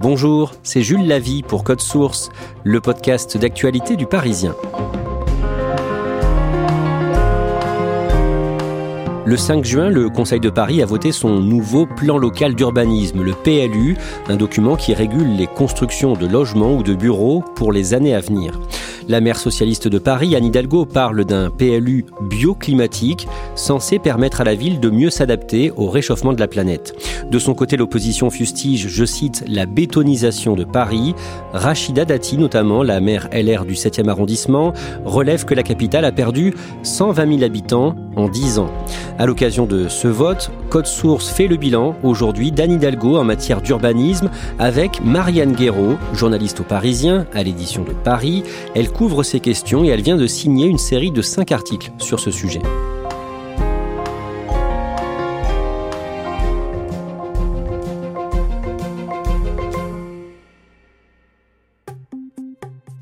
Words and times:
Bonjour, 0.00 0.52
c'est 0.62 0.82
Jules 0.82 1.08
Lavie 1.08 1.42
pour 1.42 1.64
Code 1.64 1.80
Source, 1.80 2.30
le 2.62 2.80
podcast 2.80 3.36
d'actualité 3.36 3.96
du 3.96 4.06
Parisien. 4.06 4.54
Le 9.26 9.36
5 9.36 9.64
juin, 9.64 9.90
le 9.90 10.08
Conseil 10.08 10.38
de 10.38 10.50
Paris 10.50 10.82
a 10.82 10.86
voté 10.86 11.10
son 11.10 11.40
nouveau 11.40 11.84
plan 11.84 12.16
local 12.16 12.54
d'urbanisme, 12.54 13.24
le 13.24 13.32
PLU, 13.32 13.96
un 14.28 14.36
document 14.36 14.76
qui 14.76 14.94
régule 14.94 15.34
les 15.34 15.48
constructions 15.48 16.12
de 16.12 16.28
logements 16.28 16.76
ou 16.76 16.84
de 16.84 16.94
bureaux 16.94 17.42
pour 17.56 17.72
les 17.72 17.92
années 17.92 18.14
à 18.14 18.20
venir. 18.20 18.52
La 19.08 19.22
maire 19.22 19.38
socialiste 19.38 19.88
de 19.88 19.98
Paris, 19.98 20.36
Anne 20.36 20.44
Hidalgo, 20.44 20.84
parle 20.84 21.24
d'un 21.24 21.48
PLU 21.48 22.04
bioclimatique 22.28 23.26
censé 23.54 23.98
permettre 23.98 24.42
à 24.42 24.44
la 24.44 24.54
ville 24.54 24.80
de 24.80 24.90
mieux 24.90 25.08
s'adapter 25.08 25.72
au 25.76 25.88
réchauffement 25.88 26.34
de 26.34 26.40
la 26.40 26.46
planète. 26.46 26.94
De 27.30 27.38
son 27.38 27.54
côté, 27.54 27.78
l'opposition 27.78 28.28
fustige, 28.28 28.86
je 28.88 29.04
cite, 29.06 29.44
la 29.48 29.64
bétonisation 29.64 30.56
de 30.56 30.64
Paris. 30.64 31.14
Rachida 31.54 32.04
Dati, 32.04 32.36
notamment 32.36 32.82
la 32.82 33.00
maire 33.00 33.30
LR 33.32 33.64
du 33.64 33.74
7e 33.74 34.08
arrondissement, 34.08 34.74
relève 35.06 35.46
que 35.46 35.54
la 35.54 35.62
capitale 35.62 36.04
a 36.04 36.12
perdu 36.12 36.52
120 36.82 37.38
000 37.38 37.42
habitants 37.44 37.96
en 38.18 38.28
10 38.28 38.58
ans. 38.58 38.70
À 39.18 39.26
l'occasion 39.26 39.66
de 39.66 39.88
ce 39.88 40.08
vote, 40.08 40.50
Code 40.68 40.86
Source 40.86 41.28
fait 41.28 41.46
le 41.46 41.56
bilan 41.56 41.96
aujourd'hui 42.02 42.52
d'Anne 42.52 42.72
Hidalgo 42.72 43.16
en 43.16 43.24
matière 43.24 43.60
d'urbanisme 43.60 44.30
avec 44.58 45.00
Marianne 45.02 45.52
Guéraud, 45.52 45.96
journaliste 46.12 46.60
au 46.60 46.64
Parisien 46.64 47.26
à 47.32 47.42
l'édition 47.42 47.84
de 47.84 47.92
Paris. 47.92 48.42
Elle 48.74 48.90
couvre 48.90 49.22
ces 49.22 49.40
questions 49.40 49.84
et 49.84 49.88
elle 49.88 50.02
vient 50.02 50.16
de 50.16 50.26
signer 50.26 50.66
une 50.66 50.78
série 50.78 51.10
de 51.10 51.22
5 51.22 51.52
articles 51.52 51.92
sur 51.98 52.20
ce 52.20 52.30
sujet. 52.30 52.60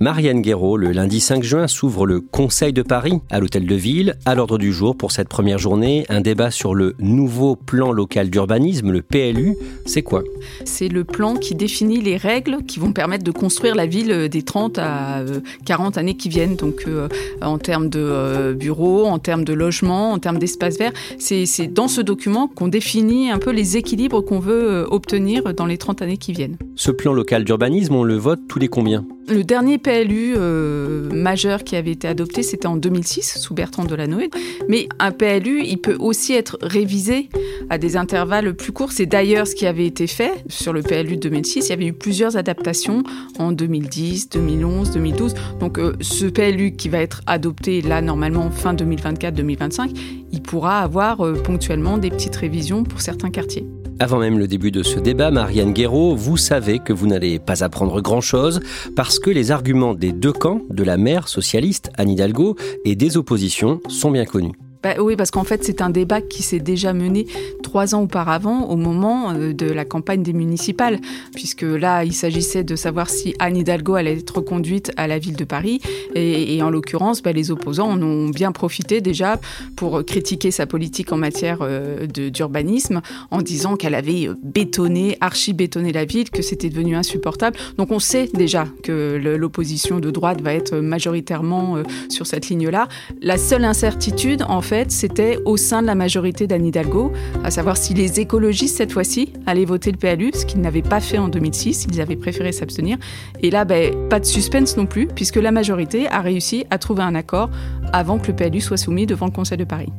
Marianne 0.06 0.40
Guéraud, 0.40 0.76
le 0.76 0.92
lundi 0.92 1.18
5 1.18 1.42
juin, 1.42 1.66
s'ouvre 1.66 2.06
le 2.06 2.20
Conseil 2.20 2.72
de 2.72 2.82
Paris 2.82 3.18
à 3.28 3.40
l'Hôtel 3.40 3.66
de 3.66 3.74
Ville. 3.74 4.14
À 4.24 4.36
l'ordre 4.36 4.56
du 4.56 4.72
jour 4.72 4.96
pour 4.96 5.10
cette 5.10 5.28
première 5.28 5.58
journée, 5.58 6.06
un 6.08 6.20
débat 6.20 6.52
sur 6.52 6.76
le 6.76 6.94
nouveau 7.00 7.56
plan 7.56 7.90
local 7.90 8.30
d'urbanisme, 8.30 8.92
le 8.92 9.02
PLU. 9.02 9.56
C'est 9.84 10.02
quoi? 10.02 10.22
C'est 10.64 10.86
le 10.86 11.02
plan 11.02 11.34
qui 11.34 11.56
définit 11.56 12.00
les 12.00 12.16
règles 12.16 12.58
qui 12.68 12.78
vont 12.78 12.92
permettre 12.92 13.24
de 13.24 13.32
construire 13.32 13.74
la 13.74 13.86
ville 13.86 14.28
des 14.28 14.42
30 14.42 14.78
à 14.78 15.24
40 15.64 15.98
années 15.98 16.16
qui 16.16 16.28
viennent. 16.28 16.54
Donc 16.54 16.84
euh, 16.86 17.08
en 17.42 17.58
termes 17.58 17.88
de 17.88 17.98
euh, 17.98 18.54
bureaux, 18.54 19.06
en 19.06 19.18
termes 19.18 19.44
de 19.44 19.54
logements, 19.54 20.12
en 20.12 20.20
termes 20.20 20.38
d'espaces 20.38 20.78
verts. 20.78 20.92
C'est 21.18 21.66
dans 21.66 21.88
ce 21.88 22.00
document 22.00 22.46
qu'on 22.46 22.68
définit 22.68 23.32
un 23.32 23.40
peu 23.40 23.50
les 23.50 23.76
équilibres 23.76 24.24
qu'on 24.24 24.38
veut 24.38 24.70
euh, 24.70 24.86
obtenir 24.88 25.52
dans 25.52 25.66
les 25.66 25.78
30 25.78 26.00
années 26.02 26.16
qui 26.16 26.32
viennent. 26.32 26.58
Ce 26.76 26.92
plan 26.92 27.12
local 27.12 27.42
d'urbanisme, 27.42 27.96
on 27.96 28.04
le 28.04 28.14
vote 28.14 28.42
tous 28.46 28.60
les 28.60 28.68
combien? 28.68 29.04
Le 29.28 29.44
dernier 29.44 29.78
PLU 29.78 30.34
euh, 30.36 31.10
majeur 31.12 31.64
qui 31.64 31.76
avait 31.76 31.92
été 31.92 32.08
adopté, 32.08 32.42
c'était 32.42 32.66
en 32.66 32.76
2006, 32.76 33.38
sous 33.38 33.54
Bertrand 33.54 33.84
Delanoë. 33.84 34.30
Mais 34.68 34.88
un 34.98 35.10
PLU, 35.10 35.62
il 35.64 35.78
peut 35.78 35.96
aussi 35.98 36.34
être 36.34 36.58
révisé 36.62 37.28
à 37.70 37.78
des 37.78 37.96
intervalles 37.96 38.54
plus 38.54 38.72
courts. 38.72 38.92
C'est 38.92 39.06
d'ailleurs 39.06 39.46
ce 39.46 39.54
qui 39.54 39.66
avait 39.66 39.86
été 39.86 40.06
fait 40.06 40.44
sur 40.48 40.72
le 40.72 40.82
PLU 40.82 41.16
de 41.16 41.28
2006. 41.28 41.66
Il 41.66 41.70
y 41.70 41.72
avait 41.72 41.86
eu 41.86 41.92
plusieurs 41.92 42.36
adaptations 42.36 43.02
en 43.38 43.52
2010, 43.52 44.30
2011, 44.30 44.90
2012. 44.92 45.34
Donc 45.60 45.78
euh, 45.78 45.94
ce 46.00 46.26
PLU 46.26 46.72
qui 46.72 46.88
va 46.88 46.98
être 46.98 47.22
adopté 47.26 47.82
là, 47.82 48.00
normalement, 48.00 48.50
fin 48.50 48.74
2024-2025, 48.74 49.90
il 50.32 50.42
pourra 50.42 50.80
avoir 50.80 51.24
euh, 51.24 51.34
ponctuellement 51.34 51.98
des 51.98 52.10
petites 52.10 52.36
révisions 52.36 52.84
pour 52.84 53.00
certains 53.00 53.30
quartiers. 53.30 53.66
Avant 53.98 54.18
même 54.18 54.38
le 54.38 54.46
début 54.46 54.70
de 54.70 54.82
ce 54.82 54.98
débat, 54.98 55.30
Marianne 55.30 55.72
Guéraud, 55.72 56.14
vous 56.14 56.36
savez 56.36 56.80
que 56.80 56.92
vous 56.92 57.06
n'allez 57.06 57.38
pas 57.38 57.64
apprendre 57.64 58.02
grand-chose 58.02 58.60
parce 58.94 59.18
que 59.18 59.30
les 59.30 59.50
arguments 59.50 59.94
des 59.94 60.12
deux 60.12 60.32
camps, 60.32 60.60
de 60.68 60.84
la 60.84 60.98
maire 60.98 61.28
socialiste 61.28 61.90
Anne 61.96 62.10
Hidalgo 62.10 62.56
et 62.84 62.94
des 62.94 63.16
oppositions, 63.16 63.80
sont 63.88 64.10
bien 64.10 64.26
connus. 64.26 64.52
Bah 64.82 64.94
oui, 64.98 65.16
parce 65.16 65.30
qu'en 65.30 65.44
fait, 65.44 65.64
c'est 65.64 65.80
un 65.80 65.90
débat 65.90 66.20
qui 66.20 66.42
s'est 66.42 66.60
déjà 66.60 66.92
mené 66.92 67.26
trois 67.62 67.94
ans 67.94 68.02
auparavant, 68.02 68.66
au 68.68 68.76
moment 68.76 69.30
euh, 69.30 69.52
de 69.52 69.66
la 69.66 69.84
campagne 69.84 70.22
des 70.22 70.32
municipales, 70.32 71.00
puisque 71.34 71.62
là, 71.62 72.04
il 72.04 72.12
s'agissait 72.12 72.64
de 72.64 72.76
savoir 72.76 73.08
si 73.10 73.34
Anne 73.38 73.56
Hidalgo 73.56 73.94
allait 73.94 74.18
être 74.18 74.36
reconduite 74.36 74.92
à 74.96 75.06
la 75.06 75.18
ville 75.18 75.36
de 75.36 75.44
Paris. 75.44 75.80
Et, 76.14 76.62
en 76.62 76.70
l'occurrence, 76.70 77.22
bah, 77.22 77.32
les 77.32 77.50
opposants 77.50 77.88
en 77.88 78.02
ont 78.02 78.28
bien 78.28 78.52
profité 78.52 79.00
déjà 79.00 79.40
pour 79.76 80.04
critiquer 80.04 80.50
sa 80.50 80.66
politique 80.66 81.12
en 81.12 81.16
matière 81.16 81.58
euh, 81.60 82.06
d'urbanisme, 82.06 83.00
en 83.30 83.42
disant 83.42 83.76
qu'elle 83.76 83.94
avait 83.94 84.28
bétonné, 84.42 85.16
archi-bétonné 85.20 85.92
la 85.92 86.04
ville, 86.04 86.30
que 86.30 86.42
c'était 86.42 86.70
devenu 86.70 86.96
insupportable. 86.96 87.56
Donc 87.78 87.90
on 87.90 87.98
sait 87.98 88.28
déjà 88.32 88.66
que 88.82 89.20
l'opposition 89.36 90.00
de 90.00 90.10
droite 90.10 90.40
va 90.40 90.54
être 90.54 90.76
majoritairement 90.76 91.76
euh, 91.76 91.82
sur 92.08 92.26
cette 92.26 92.48
ligne-là. 92.48 92.88
La 93.22 93.38
seule 93.38 93.64
incertitude, 93.64 94.44
en 94.48 94.60
fait, 94.66 94.90
c'était 94.90 95.38
au 95.44 95.56
sein 95.56 95.80
de 95.80 95.86
la 95.86 95.94
majorité 95.94 96.46
d'Anne 96.46 96.66
Hidalgo, 96.66 97.12
à 97.44 97.50
savoir 97.50 97.76
si 97.76 97.94
les 97.94 98.20
écologistes, 98.20 98.76
cette 98.76 98.92
fois-ci, 98.92 99.32
allaient 99.46 99.64
voter 99.64 99.92
le 99.92 99.96
PLU, 99.96 100.32
ce 100.34 100.44
qu'ils 100.44 100.60
n'avaient 100.60 100.82
pas 100.82 101.00
fait 101.00 101.18
en 101.18 101.28
2006, 101.28 101.86
ils 101.90 102.00
avaient 102.00 102.16
préféré 102.16 102.50
s'abstenir. 102.50 102.98
Et 103.42 103.50
là, 103.50 103.64
ben, 103.64 104.08
pas 104.08 104.18
de 104.18 104.24
suspense 104.24 104.76
non 104.76 104.86
plus, 104.86 105.06
puisque 105.06 105.36
la 105.36 105.52
majorité 105.52 106.08
a 106.08 106.20
réussi 106.20 106.66
à 106.70 106.78
trouver 106.78 107.04
un 107.04 107.14
accord 107.14 107.48
avant 107.92 108.18
que 108.18 108.26
le 108.26 108.36
PLU 108.36 108.60
soit 108.60 108.76
soumis 108.76 109.06
devant 109.06 109.26
le 109.26 109.32
Conseil 109.32 109.56
de 109.56 109.64
Paris. 109.64 109.92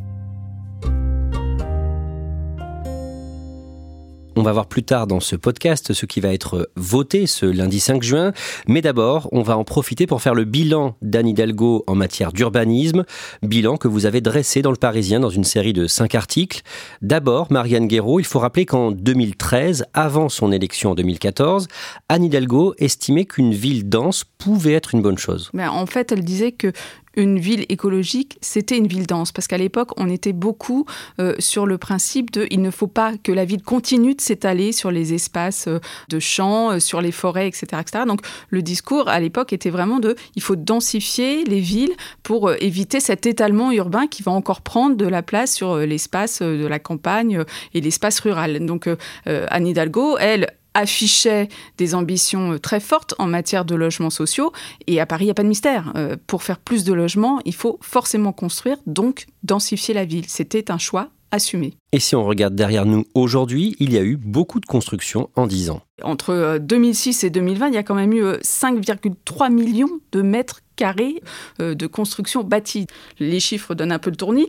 On 4.37 4.43
va 4.43 4.51
voir 4.51 4.67
plus 4.67 4.83
tard 4.83 5.07
dans 5.07 5.19
ce 5.19 5.35
podcast 5.35 5.93
ce 5.93 6.05
qui 6.05 6.19
va 6.19 6.31
être 6.31 6.69
voté 6.75 7.25
ce 7.25 7.47
lundi 7.47 7.79
5 7.79 8.03
juin. 8.03 8.33
Mais 8.67 8.83
d'abord, 8.83 9.29
on 9.31 9.41
va 9.41 9.57
en 9.57 9.63
profiter 9.63 10.05
pour 10.05 10.21
faire 10.21 10.35
le 10.35 10.43
bilan 10.43 10.95
d'Anne 11.01 11.27
Hidalgo 11.27 11.83
en 11.87 11.95
matière 11.95 12.31
d'urbanisme. 12.31 13.03
Bilan 13.41 13.77
que 13.77 13.87
vous 13.87 14.05
avez 14.05 14.21
dressé 14.21 14.61
dans 14.61 14.69
le 14.69 14.77
Parisien 14.77 15.19
dans 15.19 15.31
une 15.31 15.43
série 15.43 15.73
de 15.73 15.87
cinq 15.87 16.13
articles. 16.13 16.61
D'abord, 17.01 17.47
Marianne 17.51 17.87
Guéraud, 17.87 18.19
il 18.19 18.27
faut 18.27 18.37
rappeler 18.37 18.67
qu'en 18.67 18.91
2013, 18.91 19.85
avant 19.95 20.29
son 20.29 20.51
élection 20.51 20.91
en 20.91 20.95
2014, 20.95 21.67
Anne 22.07 22.23
Hidalgo 22.23 22.75
estimait 22.77 23.25
qu'une 23.25 23.55
ville 23.55 23.89
dense 23.89 24.23
pouvait 24.37 24.73
être 24.73 24.93
une 24.93 25.01
bonne 25.01 25.17
chose. 25.17 25.49
Mais 25.53 25.65
en 25.65 25.87
fait, 25.87 26.11
elle 26.11 26.23
disait 26.23 26.51
que 26.51 26.71
une 27.17 27.39
ville 27.39 27.65
écologique, 27.67 28.37
c'était 28.41 28.77
une 28.77 28.87
ville 28.87 29.07
dense. 29.07 29.31
Parce 29.33 29.47
qu'à 29.47 29.57
l'époque, 29.57 29.89
on 29.97 30.09
était 30.09 30.33
beaucoup 30.33 30.85
euh, 31.19 31.35
sur 31.39 31.65
le 31.65 31.77
principe 31.77 32.31
de 32.31 32.47
il 32.51 32.61
ne 32.61 32.71
faut 32.71 32.87
pas 32.87 33.13
que 33.17 33.31
la 33.31 33.43
ville 33.43 33.63
continue 33.63 34.15
de 34.15 34.21
s'étaler 34.21 34.71
sur 34.71 34.91
les 34.91 35.13
espaces 35.13 35.67
euh, 35.67 35.79
de 36.09 36.19
champs, 36.19 36.71
euh, 36.71 36.79
sur 36.79 37.01
les 37.01 37.11
forêts, 37.11 37.47
etc., 37.47 37.65
etc. 37.81 38.05
Donc 38.07 38.21
le 38.49 38.61
discours 38.61 39.09
à 39.09 39.19
l'époque 39.19 39.51
était 39.51 39.71
vraiment 39.71 39.99
de 39.99 40.15
il 40.35 40.41
faut 40.41 40.55
densifier 40.55 41.43
les 41.43 41.59
villes 41.59 41.93
pour 42.21 42.51
éviter 42.53 42.99
cet 42.99 43.25
étalement 43.25 43.71
urbain 43.71 44.05
qui 44.05 44.21
va 44.21 44.31
encore 44.31 44.61
prendre 44.61 44.95
de 44.95 45.07
la 45.07 45.23
place 45.23 45.55
sur 45.55 45.77
l'espace 45.77 46.41
de 46.41 46.67
la 46.67 46.77
campagne 46.77 47.43
et 47.73 47.81
l'espace 47.81 48.19
rural. 48.19 48.63
Donc 48.65 48.87
Anne 49.25 49.67
Hidalgo, 49.67 50.17
elle, 50.19 50.47
affichait 50.73 51.49
des 51.77 51.95
ambitions 51.95 52.53
euh, 52.53 52.59
très 52.59 52.79
fortes 52.79 53.15
en 53.19 53.27
matière 53.27 53.65
de 53.65 53.75
logements 53.75 54.09
sociaux. 54.09 54.51
Et 54.87 54.99
à 54.99 55.05
Paris, 55.05 55.25
il 55.25 55.27
n'y 55.27 55.31
a 55.31 55.35
pas 55.35 55.43
de 55.43 55.47
mystère. 55.47 55.91
Euh, 55.95 56.15
pour 56.27 56.43
faire 56.43 56.59
plus 56.59 56.83
de 56.83 56.93
logements, 56.93 57.39
il 57.45 57.55
faut 57.55 57.79
forcément 57.81 58.33
construire, 58.33 58.77
donc 58.85 59.25
densifier 59.43 59.93
la 59.93 60.05
ville. 60.05 60.25
C'était 60.27 60.71
un 60.71 60.77
choix 60.77 61.09
assumé. 61.31 61.73
Et 61.91 61.99
si 61.99 62.15
on 62.15 62.23
regarde 62.23 62.55
derrière 62.55 62.85
nous 62.85 63.05
aujourd'hui, 63.13 63.75
il 63.79 63.91
y 63.91 63.97
a 63.97 64.03
eu 64.03 64.15
beaucoup 64.15 64.61
de 64.61 64.65
constructions 64.65 65.29
en 65.35 65.45
10 65.45 65.71
ans. 65.71 65.81
Entre 66.01 66.57
2006 66.59 67.25
et 67.25 67.29
2020, 67.29 67.67
il 67.67 67.73
y 67.73 67.77
a 67.77 67.83
quand 67.83 67.95
même 67.95 68.13
eu 68.13 68.23
5,3 68.23 69.51
millions 69.51 69.99
de 70.13 70.21
mètres 70.21 70.61
carrés 70.77 71.21
de 71.59 71.87
construction 71.87 72.43
bâties. 72.43 72.87
Les 73.19 73.41
chiffres 73.41 73.75
donnent 73.75 73.91
un 73.91 73.99
peu 73.99 74.09
le 74.09 74.15
tournis. 74.15 74.47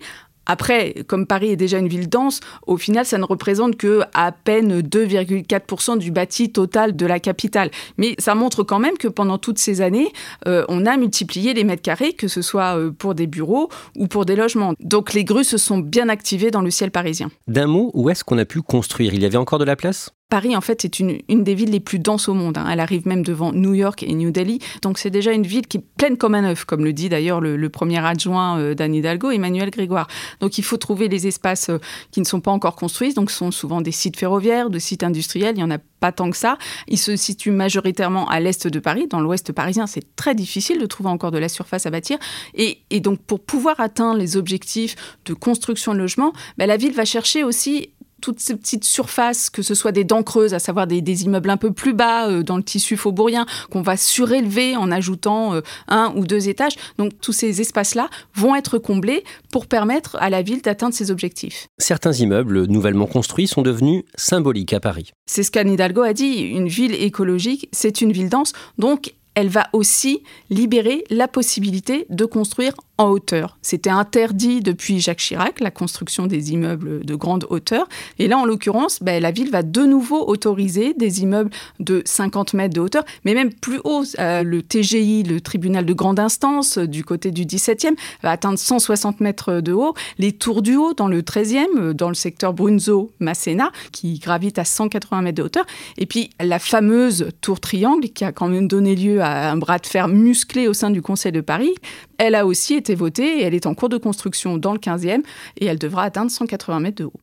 Après, 0.48 0.94
comme 1.06 1.26
Paris 1.26 1.50
est 1.50 1.56
déjà 1.56 1.78
une 1.78 1.88
ville 1.88 2.08
dense, 2.08 2.40
au 2.66 2.76
final, 2.76 3.04
ça 3.04 3.18
ne 3.18 3.24
représente 3.24 3.76
que 3.76 4.00
à 4.14 4.32
peine 4.32 4.80
2,4% 4.80 5.98
du 5.98 6.10
bâti 6.10 6.50
total 6.50 6.96
de 6.96 7.06
la 7.06 7.20
capitale. 7.20 7.70
Mais 7.98 8.14
ça 8.18 8.34
montre 8.34 8.62
quand 8.62 8.78
même 8.78 8.96
que 8.96 9.08
pendant 9.08 9.38
toutes 9.38 9.58
ces 9.58 9.80
années, 9.80 10.12
euh, 10.46 10.64
on 10.68 10.86
a 10.86 10.96
multiplié 10.96 11.54
les 11.54 11.64
mètres 11.64 11.82
carrés, 11.82 12.14
que 12.14 12.28
ce 12.28 12.42
soit 12.42 12.78
euh, 12.78 12.90
pour 12.90 13.14
des 13.14 13.26
bureaux 13.26 13.68
ou 13.96 14.06
pour 14.06 14.24
des 14.24 14.36
logements. 14.36 14.74
Donc 14.80 15.12
les 15.12 15.24
grues 15.24 15.44
se 15.44 15.58
sont 15.58 15.78
bien 15.78 16.08
activées 16.08 16.50
dans 16.50 16.62
le 16.62 16.70
ciel 16.70 16.90
parisien. 16.90 17.30
D'un 17.46 17.66
mot, 17.66 17.90
où 17.94 18.08
est-ce 18.10 18.24
qu'on 18.24 18.38
a 18.38 18.44
pu 18.44 18.62
construire? 18.62 19.14
Il 19.14 19.22
y 19.22 19.26
avait 19.26 19.36
encore 19.36 19.58
de 19.58 19.64
la 19.64 19.76
place? 19.76 20.10
Paris, 20.28 20.54
en 20.54 20.60
fait, 20.60 20.82
c'est 20.82 21.00
une, 21.00 21.22
des 21.28 21.54
villes 21.54 21.70
les 21.70 21.80
plus 21.80 21.98
denses 21.98 22.28
au 22.28 22.34
monde. 22.34 22.58
Hein. 22.58 22.66
Elle 22.70 22.80
arrive 22.80 23.08
même 23.08 23.22
devant 23.22 23.50
New 23.52 23.72
York 23.72 24.02
et 24.02 24.12
New 24.12 24.30
Delhi. 24.30 24.58
Donc, 24.82 24.98
c'est 24.98 25.08
déjà 25.08 25.32
une 25.32 25.46
ville 25.46 25.66
qui 25.66 25.78
est 25.78 25.84
pleine 25.96 26.18
comme 26.18 26.34
un 26.34 26.44
œuf, 26.44 26.66
comme 26.66 26.84
le 26.84 26.92
dit 26.92 27.08
d'ailleurs 27.08 27.40
le, 27.40 27.68
premier 27.70 28.04
adjoint 28.04 28.58
euh, 28.58 28.74
d'Anne 28.74 28.94
Hidalgo, 28.94 29.30
Emmanuel 29.30 29.70
Grégoire. 29.70 30.06
Donc, 30.40 30.58
il 30.58 30.64
faut 30.64 30.76
trouver 30.76 31.08
les 31.08 31.26
espaces 31.26 31.70
euh, 31.70 31.78
qui 32.10 32.20
ne 32.20 32.26
sont 32.26 32.40
pas 32.40 32.50
encore 32.50 32.76
construits. 32.76 33.14
Donc, 33.14 33.30
ce 33.30 33.38
sont 33.38 33.50
souvent 33.50 33.80
des 33.80 33.90
sites 33.90 34.18
ferroviaires, 34.18 34.68
de 34.68 34.78
sites 34.78 35.02
industriels. 35.02 35.54
Il 35.54 35.58
n'y 35.58 35.64
en 35.64 35.70
a 35.70 35.78
pas 36.00 36.12
tant 36.12 36.30
que 36.30 36.36
ça. 36.36 36.58
Ils 36.88 36.98
se 36.98 37.16
situent 37.16 37.50
majoritairement 37.50 38.28
à 38.28 38.38
l'est 38.38 38.66
de 38.66 38.78
Paris. 38.80 39.06
Dans 39.08 39.20
l'ouest 39.20 39.52
parisien, 39.52 39.86
c'est 39.86 40.14
très 40.14 40.34
difficile 40.34 40.78
de 40.78 40.86
trouver 40.86 41.08
encore 41.08 41.30
de 41.30 41.38
la 41.38 41.48
surface 41.48 41.86
à 41.86 41.90
bâtir. 41.90 42.18
Et, 42.54 42.78
donc, 43.00 43.18
pour 43.20 43.40
pouvoir 43.40 43.80
atteindre 43.80 44.18
les 44.18 44.36
objectifs 44.36 44.94
de 45.24 45.32
construction 45.32 45.94
de 45.94 45.98
logements, 45.98 46.34
ben, 46.58 46.66
la 46.66 46.76
ville 46.76 46.92
va 46.92 47.06
chercher 47.06 47.44
aussi 47.44 47.90
toutes 48.20 48.40
ces 48.40 48.56
petites 48.56 48.84
surfaces, 48.84 49.50
que 49.50 49.62
ce 49.62 49.74
soit 49.74 49.92
des 49.92 50.04
dents 50.04 50.22
creuses, 50.22 50.54
à 50.54 50.58
savoir 50.58 50.86
des, 50.86 51.24
immeubles 51.24 51.50
un 51.50 51.56
peu 51.56 51.72
plus 51.72 51.94
bas 51.94 52.28
euh, 52.28 52.42
dans 52.42 52.56
le 52.56 52.62
tissu 52.62 52.96
faubourien, 52.96 53.46
qu'on 53.70 53.82
va 53.82 53.96
surélever 53.96 54.76
en 54.76 54.90
ajoutant 54.90 55.54
euh, 55.54 55.60
un 55.88 56.12
ou 56.16 56.26
deux 56.26 56.48
étages. 56.48 56.76
Donc 56.98 57.12
tous 57.20 57.32
ces 57.32 57.60
espaces-là 57.60 58.08
vont 58.34 58.54
être 58.54 58.78
comblés 58.78 59.24
pour 59.50 59.66
permettre 59.66 60.16
à 60.20 60.30
la 60.30 60.42
ville 60.42 60.62
d'atteindre 60.62 60.94
ses 60.94 61.10
objectifs. 61.10 61.66
Certains 61.78 62.12
immeubles 62.12 62.66
nouvellement 62.66 63.06
construits 63.06 63.46
sont 63.46 63.62
devenus 63.62 64.04
symboliques 64.16 64.72
à 64.72 64.80
Paris. 64.80 65.10
C'est 65.26 65.42
ce 65.42 65.50
qu'Anne 65.50 65.70
Hidalgo 65.70 66.02
a 66.02 66.12
dit, 66.12 66.40
une 66.40 66.68
ville 66.68 66.94
écologique, 66.94 67.68
c'est 67.72 68.00
une 68.00 68.12
ville 68.12 68.28
dense, 68.28 68.52
donc 68.78 69.14
elle 69.34 69.48
va 69.48 69.68
aussi 69.72 70.24
libérer 70.50 71.04
la 71.10 71.28
possibilité 71.28 72.06
de 72.10 72.24
construire 72.24 72.74
en 72.98 73.08
hauteur. 73.08 73.56
C'était 73.62 73.90
interdit 73.90 74.60
depuis 74.60 75.00
Jacques 75.00 75.18
Chirac, 75.18 75.60
la 75.60 75.70
construction 75.70 76.26
des 76.26 76.52
immeubles 76.52 77.04
de 77.04 77.14
grande 77.14 77.46
hauteur. 77.48 77.88
Et 78.18 78.26
là, 78.26 78.38
en 78.38 78.44
l'occurrence, 78.44 78.98
ben, 79.00 79.22
la 79.22 79.30
ville 79.30 79.50
va 79.50 79.62
de 79.62 79.82
nouveau 79.82 80.26
autoriser 80.26 80.94
des 80.94 81.22
immeubles 81.22 81.50
de 81.78 82.02
50 82.04 82.54
mètres 82.54 82.74
de 82.74 82.80
hauteur, 82.80 83.04
mais 83.24 83.34
même 83.34 83.52
plus 83.52 83.80
haut. 83.84 84.02
Euh, 84.18 84.42
le 84.42 84.62
TGI, 84.62 85.22
le 85.22 85.40
tribunal 85.40 85.86
de 85.86 85.92
grande 85.92 86.18
instance 86.18 86.78
euh, 86.78 86.86
du 86.86 87.04
côté 87.04 87.30
du 87.30 87.44
17e, 87.44 87.94
va 88.22 88.32
atteindre 88.32 88.58
160 88.58 89.20
mètres 89.20 89.60
de 89.60 89.72
haut. 89.72 89.94
Les 90.18 90.32
tours 90.32 90.62
du 90.62 90.74
haut 90.76 90.92
dans 90.92 91.08
le 91.08 91.22
13e, 91.22 91.66
euh, 91.78 91.94
dans 91.94 92.08
le 92.08 92.14
secteur 92.14 92.52
Brunzo-Masséna, 92.52 93.70
qui 93.92 94.18
gravite 94.18 94.58
à 94.58 94.64
180 94.64 95.22
mètres 95.22 95.36
de 95.36 95.42
hauteur. 95.44 95.66
Et 95.98 96.06
puis 96.06 96.30
la 96.40 96.58
fameuse 96.58 97.28
tour 97.40 97.60
triangle, 97.60 98.08
qui 98.08 98.24
a 98.24 98.32
quand 98.32 98.48
même 98.48 98.66
donné 98.66 98.96
lieu 98.96 99.22
à 99.22 99.52
un 99.52 99.56
bras 99.56 99.78
de 99.78 99.86
fer 99.86 100.08
musclé 100.08 100.66
au 100.66 100.74
sein 100.74 100.90
du 100.90 101.00
Conseil 101.00 101.30
de 101.30 101.40
Paris, 101.40 101.74
elle 102.18 102.34
a 102.34 102.46
aussi 102.46 102.74
été 102.74 102.94
votée 102.94 103.38
et 103.38 103.42
elle 103.42 103.54
est 103.54 103.66
en 103.66 103.74
cours 103.74 103.88
de 103.88 103.96
construction 103.96 104.58
dans 104.58 104.72
le 104.72 104.78
15e 104.78 105.22
et 105.58 105.66
elle 105.66 105.78
devra 105.78 106.02
atteindre 106.02 106.30
180 106.30 106.80
mètres 106.80 107.02
de 107.02 107.04
haut. 107.04 107.20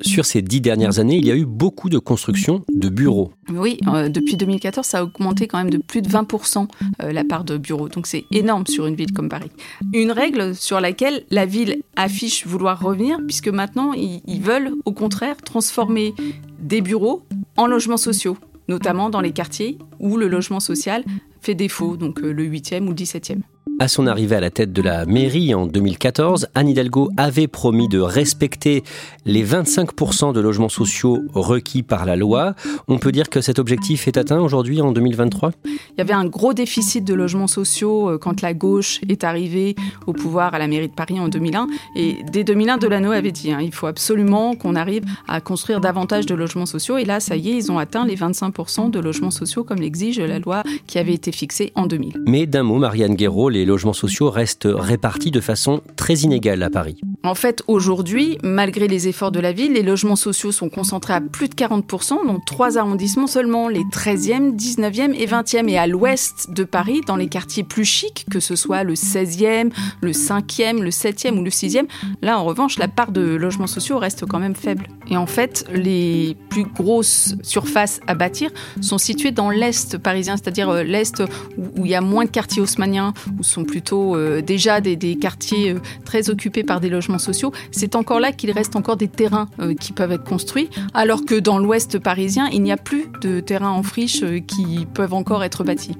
Sur 0.00 0.24
ces 0.24 0.42
dix 0.42 0.60
dernières 0.60 0.98
années, 0.98 1.16
il 1.16 1.26
y 1.26 1.30
a 1.30 1.36
eu 1.36 1.44
beaucoup 1.44 1.88
de 1.88 1.98
constructions 1.98 2.64
de 2.74 2.88
bureaux. 2.88 3.32
Oui, 3.52 3.78
euh, 3.86 4.08
depuis 4.08 4.36
2014, 4.36 4.84
ça 4.84 4.98
a 4.98 5.04
augmenté 5.04 5.46
quand 5.46 5.58
même 5.58 5.70
de 5.70 5.78
plus 5.78 6.02
de 6.02 6.08
20% 6.08 6.66
euh, 7.02 7.12
la 7.12 7.22
part 7.22 7.44
de 7.44 7.56
bureaux. 7.56 7.88
Donc 7.88 8.08
c'est 8.08 8.24
énorme 8.32 8.66
sur 8.66 8.86
une 8.86 8.96
ville 8.96 9.12
comme 9.12 9.28
Paris. 9.28 9.52
Une 9.94 10.10
règle 10.10 10.56
sur 10.56 10.80
laquelle 10.80 11.22
la 11.30 11.46
ville 11.46 11.82
affiche 11.94 12.48
vouloir 12.48 12.80
revenir, 12.82 13.18
puisque 13.28 13.48
maintenant, 13.48 13.92
ils 13.92 14.40
veulent 14.40 14.72
au 14.84 14.92
contraire 14.92 15.36
transformer 15.36 16.14
des 16.58 16.80
bureaux 16.80 17.22
en 17.56 17.68
logements 17.68 17.96
sociaux 17.96 18.36
notamment 18.68 19.10
dans 19.10 19.20
les 19.20 19.32
quartiers 19.32 19.78
où 20.00 20.16
le 20.16 20.28
logement 20.28 20.60
social 20.60 21.04
fait 21.40 21.54
défaut, 21.54 21.96
donc 21.96 22.20
euh, 22.20 22.32
le 22.32 22.44
8e 22.44 22.84
ou 22.84 22.90
le 22.90 22.94
17e. 22.94 23.40
À 23.78 23.88
son 23.88 24.06
arrivée 24.06 24.36
à 24.36 24.40
la 24.40 24.50
tête 24.50 24.72
de 24.72 24.82
la 24.82 25.06
mairie 25.06 25.54
en 25.54 25.66
2014, 25.66 26.48
Anne 26.54 26.68
Hidalgo 26.68 27.10
avait 27.16 27.48
promis 27.48 27.88
de 27.88 27.98
respecter 27.98 28.84
les 29.24 29.44
25% 29.44 30.32
de 30.32 30.40
logements 30.40 30.68
sociaux 30.68 31.20
requis 31.34 31.82
par 31.82 32.04
la 32.04 32.14
loi. 32.14 32.54
On 32.86 32.98
peut 32.98 33.10
dire 33.10 33.28
que 33.28 33.40
cet 33.40 33.58
objectif 33.58 34.06
est 34.06 34.16
atteint 34.16 34.40
aujourd'hui 34.40 34.80
en 34.80 34.92
2023 34.92 35.52
Il 35.64 35.72
y 35.98 36.00
avait 36.00 36.12
un 36.12 36.26
gros 36.26 36.54
déficit 36.54 37.04
de 37.04 37.14
logements 37.14 37.46
sociaux 37.46 38.10
euh, 38.10 38.18
quand 38.18 38.40
la 38.40 38.54
gauche 38.54 39.00
est 39.08 39.24
arrivée 39.24 39.74
au 40.06 40.12
pouvoir 40.12 40.54
à 40.54 40.58
la 40.58 40.68
mairie 40.68 40.88
de 40.88 40.94
Paris 40.94 41.18
en 41.18 41.28
2001. 41.28 41.66
Et 41.96 42.18
dès 42.30 42.44
2001, 42.44 42.78
Delano 42.78 43.10
avait 43.10 43.32
dit 43.32 43.52
hein, 43.52 43.60
il 43.60 43.74
faut 43.74 43.86
absolument 43.86 44.54
qu'on 44.54 44.76
arrive 44.76 45.04
à 45.26 45.40
construire 45.40 45.80
davantage 45.80 46.26
de 46.26 46.34
logements 46.34 46.66
sociaux. 46.66 46.98
Et 46.98 47.04
là, 47.04 47.20
ça 47.20 47.36
y 47.36 47.50
est, 47.50 47.56
ils 47.56 47.72
ont 47.72 47.78
atteint 47.78 48.06
les 48.06 48.16
25% 48.16 48.90
de 48.90 49.00
logements 49.00 49.30
sociaux 49.30 49.64
comme 49.64 49.78
l'exige 49.78 50.20
la 50.20 50.38
loi 50.38 50.62
qui 50.86 50.98
avait 50.98 51.14
été 51.14 51.32
fixée 51.32 51.72
en 51.74 51.86
2000. 51.86 52.22
Mais 52.26 52.46
d'un 52.46 52.62
mot, 52.62 52.78
Marianne 52.78 53.14
Guéraud, 53.14 53.48
les 53.48 53.61
logements 53.64 53.92
sociaux 53.92 54.30
restent 54.30 54.68
répartis 54.70 55.30
de 55.30 55.40
façon 55.40 55.82
très 55.96 56.14
inégale 56.14 56.62
à 56.62 56.70
Paris. 56.70 57.00
En 57.24 57.34
fait, 57.34 57.62
aujourd'hui, 57.68 58.38
malgré 58.42 58.88
les 58.88 59.08
efforts 59.08 59.32
de 59.32 59.40
la 59.40 59.52
ville, 59.52 59.72
les 59.72 59.82
logements 59.82 60.16
sociaux 60.16 60.52
sont 60.52 60.68
concentrés 60.68 61.12
à 61.14 61.20
plus 61.20 61.48
de 61.48 61.54
40%, 61.54 62.26
dans 62.26 62.40
trois 62.40 62.78
arrondissements 62.78 63.26
seulement, 63.26 63.68
les 63.68 63.84
13e, 63.84 64.56
19e 64.56 65.14
et 65.14 65.26
20e. 65.26 65.68
Et 65.68 65.78
à 65.78 65.86
l'ouest 65.86 66.50
de 66.50 66.64
Paris, 66.64 67.00
dans 67.06 67.16
les 67.16 67.28
quartiers 67.28 67.62
plus 67.62 67.84
chics, 67.84 68.26
que 68.30 68.40
ce 68.40 68.56
soit 68.56 68.82
le 68.82 68.94
16e, 68.94 69.70
le 70.00 70.12
5e, 70.12 70.80
le 70.80 70.90
7e 70.90 71.38
ou 71.38 71.44
le 71.44 71.50
6e, 71.50 71.84
là, 72.22 72.38
en 72.38 72.44
revanche, 72.44 72.78
la 72.78 72.88
part 72.88 73.12
de 73.12 73.22
logements 73.22 73.66
sociaux 73.66 73.98
reste 73.98 74.26
quand 74.26 74.38
même 74.38 74.56
faible. 74.56 74.88
Et 75.08 75.16
en 75.16 75.26
fait, 75.26 75.64
les 75.72 76.36
plus 76.48 76.64
grosses 76.64 77.34
surfaces 77.42 78.00
à 78.06 78.14
bâtir 78.14 78.50
sont 78.80 78.98
situées 78.98 79.30
dans 79.30 79.50
l'est 79.50 79.98
parisien, 79.98 80.36
c'est-à-dire 80.36 80.68
euh, 80.70 80.82
l'est 80.82 81.22
où 81.56 81.84
il 81.84 81.90
y 81.90 81.94
a 81.94 82.00
moins 82.00 82.24
de 82.24 82.30
quartiers 82.30 82.62
haussmanniens, 82.62 83.12
où 83.38 83.42
sont 83.52 83.64
plutôt 83.64 84.16
euh, 84.16 84.40
déjà 84.40 84.80
des, 84.80 85.16
quartiers 85.16 85.72
euh, 85.72 85.80
très 86.04 86.30
occupés 86.30 86.64
par 86.64 86.80
des 86.80 86.88
logements 86.88 87.18
sociaux, 87.18 87.52
c'est 87.70 87.94
encore 87.94 88.18
là 88.18 88.32
qu'il 88.32 88.50
reste 88.50 88.76
encore 88.76 88.96
des 88.96 89.08
terrains 89.08 89.48
euh, 89.60 89.74
qui 89.74 89.92
peuvent 89.92 90.12
être 90.12 90.24
construits, 90.24 90.70
alors 90.94 91.24
que 91.24 91.38
dans 91.38 91.58
l'ouest 91.58 91.98
parisien, 91.98 92.48
il 92.52 92.62
n'y 92.62 92.72
a 92.72 92.76
plus 92.76 93.06
de 93.20 93.40
terrains 93.40 93.70
en 93.70 93.82
friche 93.82 94.24
qui 94.46 94.86
peuvent 94.92 95.14
encore 95.14 95.44
être 95.44 95.64
bâtis. 95.64 95.96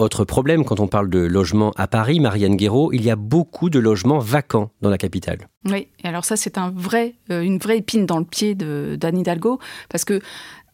Autre 0.00 0.24
problème 0.24 0.64
quand 0.64 0.80
on 0.80 0.88
parle 0.88 1.08
de 1.08 1.20
logement 1.20 1.72
à 1.76 1.86
Paris, 1.86 2.20
Marianne 2.20 2.56
Guéraud, 2.56 2.92
il 2.92 3.04
y 3.04 3.10
a 3.10 3.16
beaucoup 3.16 3.70
de 3.70 3.78
logements 3.78 4.18
vacants 4.18 4.70
dans 4.82 4.90
la 4.90 4.98
capitale. 4.98 5.48
Oui, 5.70 5.86
et 6.02 6.08
alors 6.08 6.24
ça 6.24 6.36
c'est 6.36 6.58
un 6.58 6.72
vrai, 6.74 7.14
une 7.30 7.58
vraie 7.58 7.78
épine 7.78 8.04
dans 8.04 8.18
le 8.18 8.24
pied 8.24 8.54
d'Anne 8.54 9.18
Hidalgo, 9.18 9.60
parce 9.88 10.04
que 10.04 10.20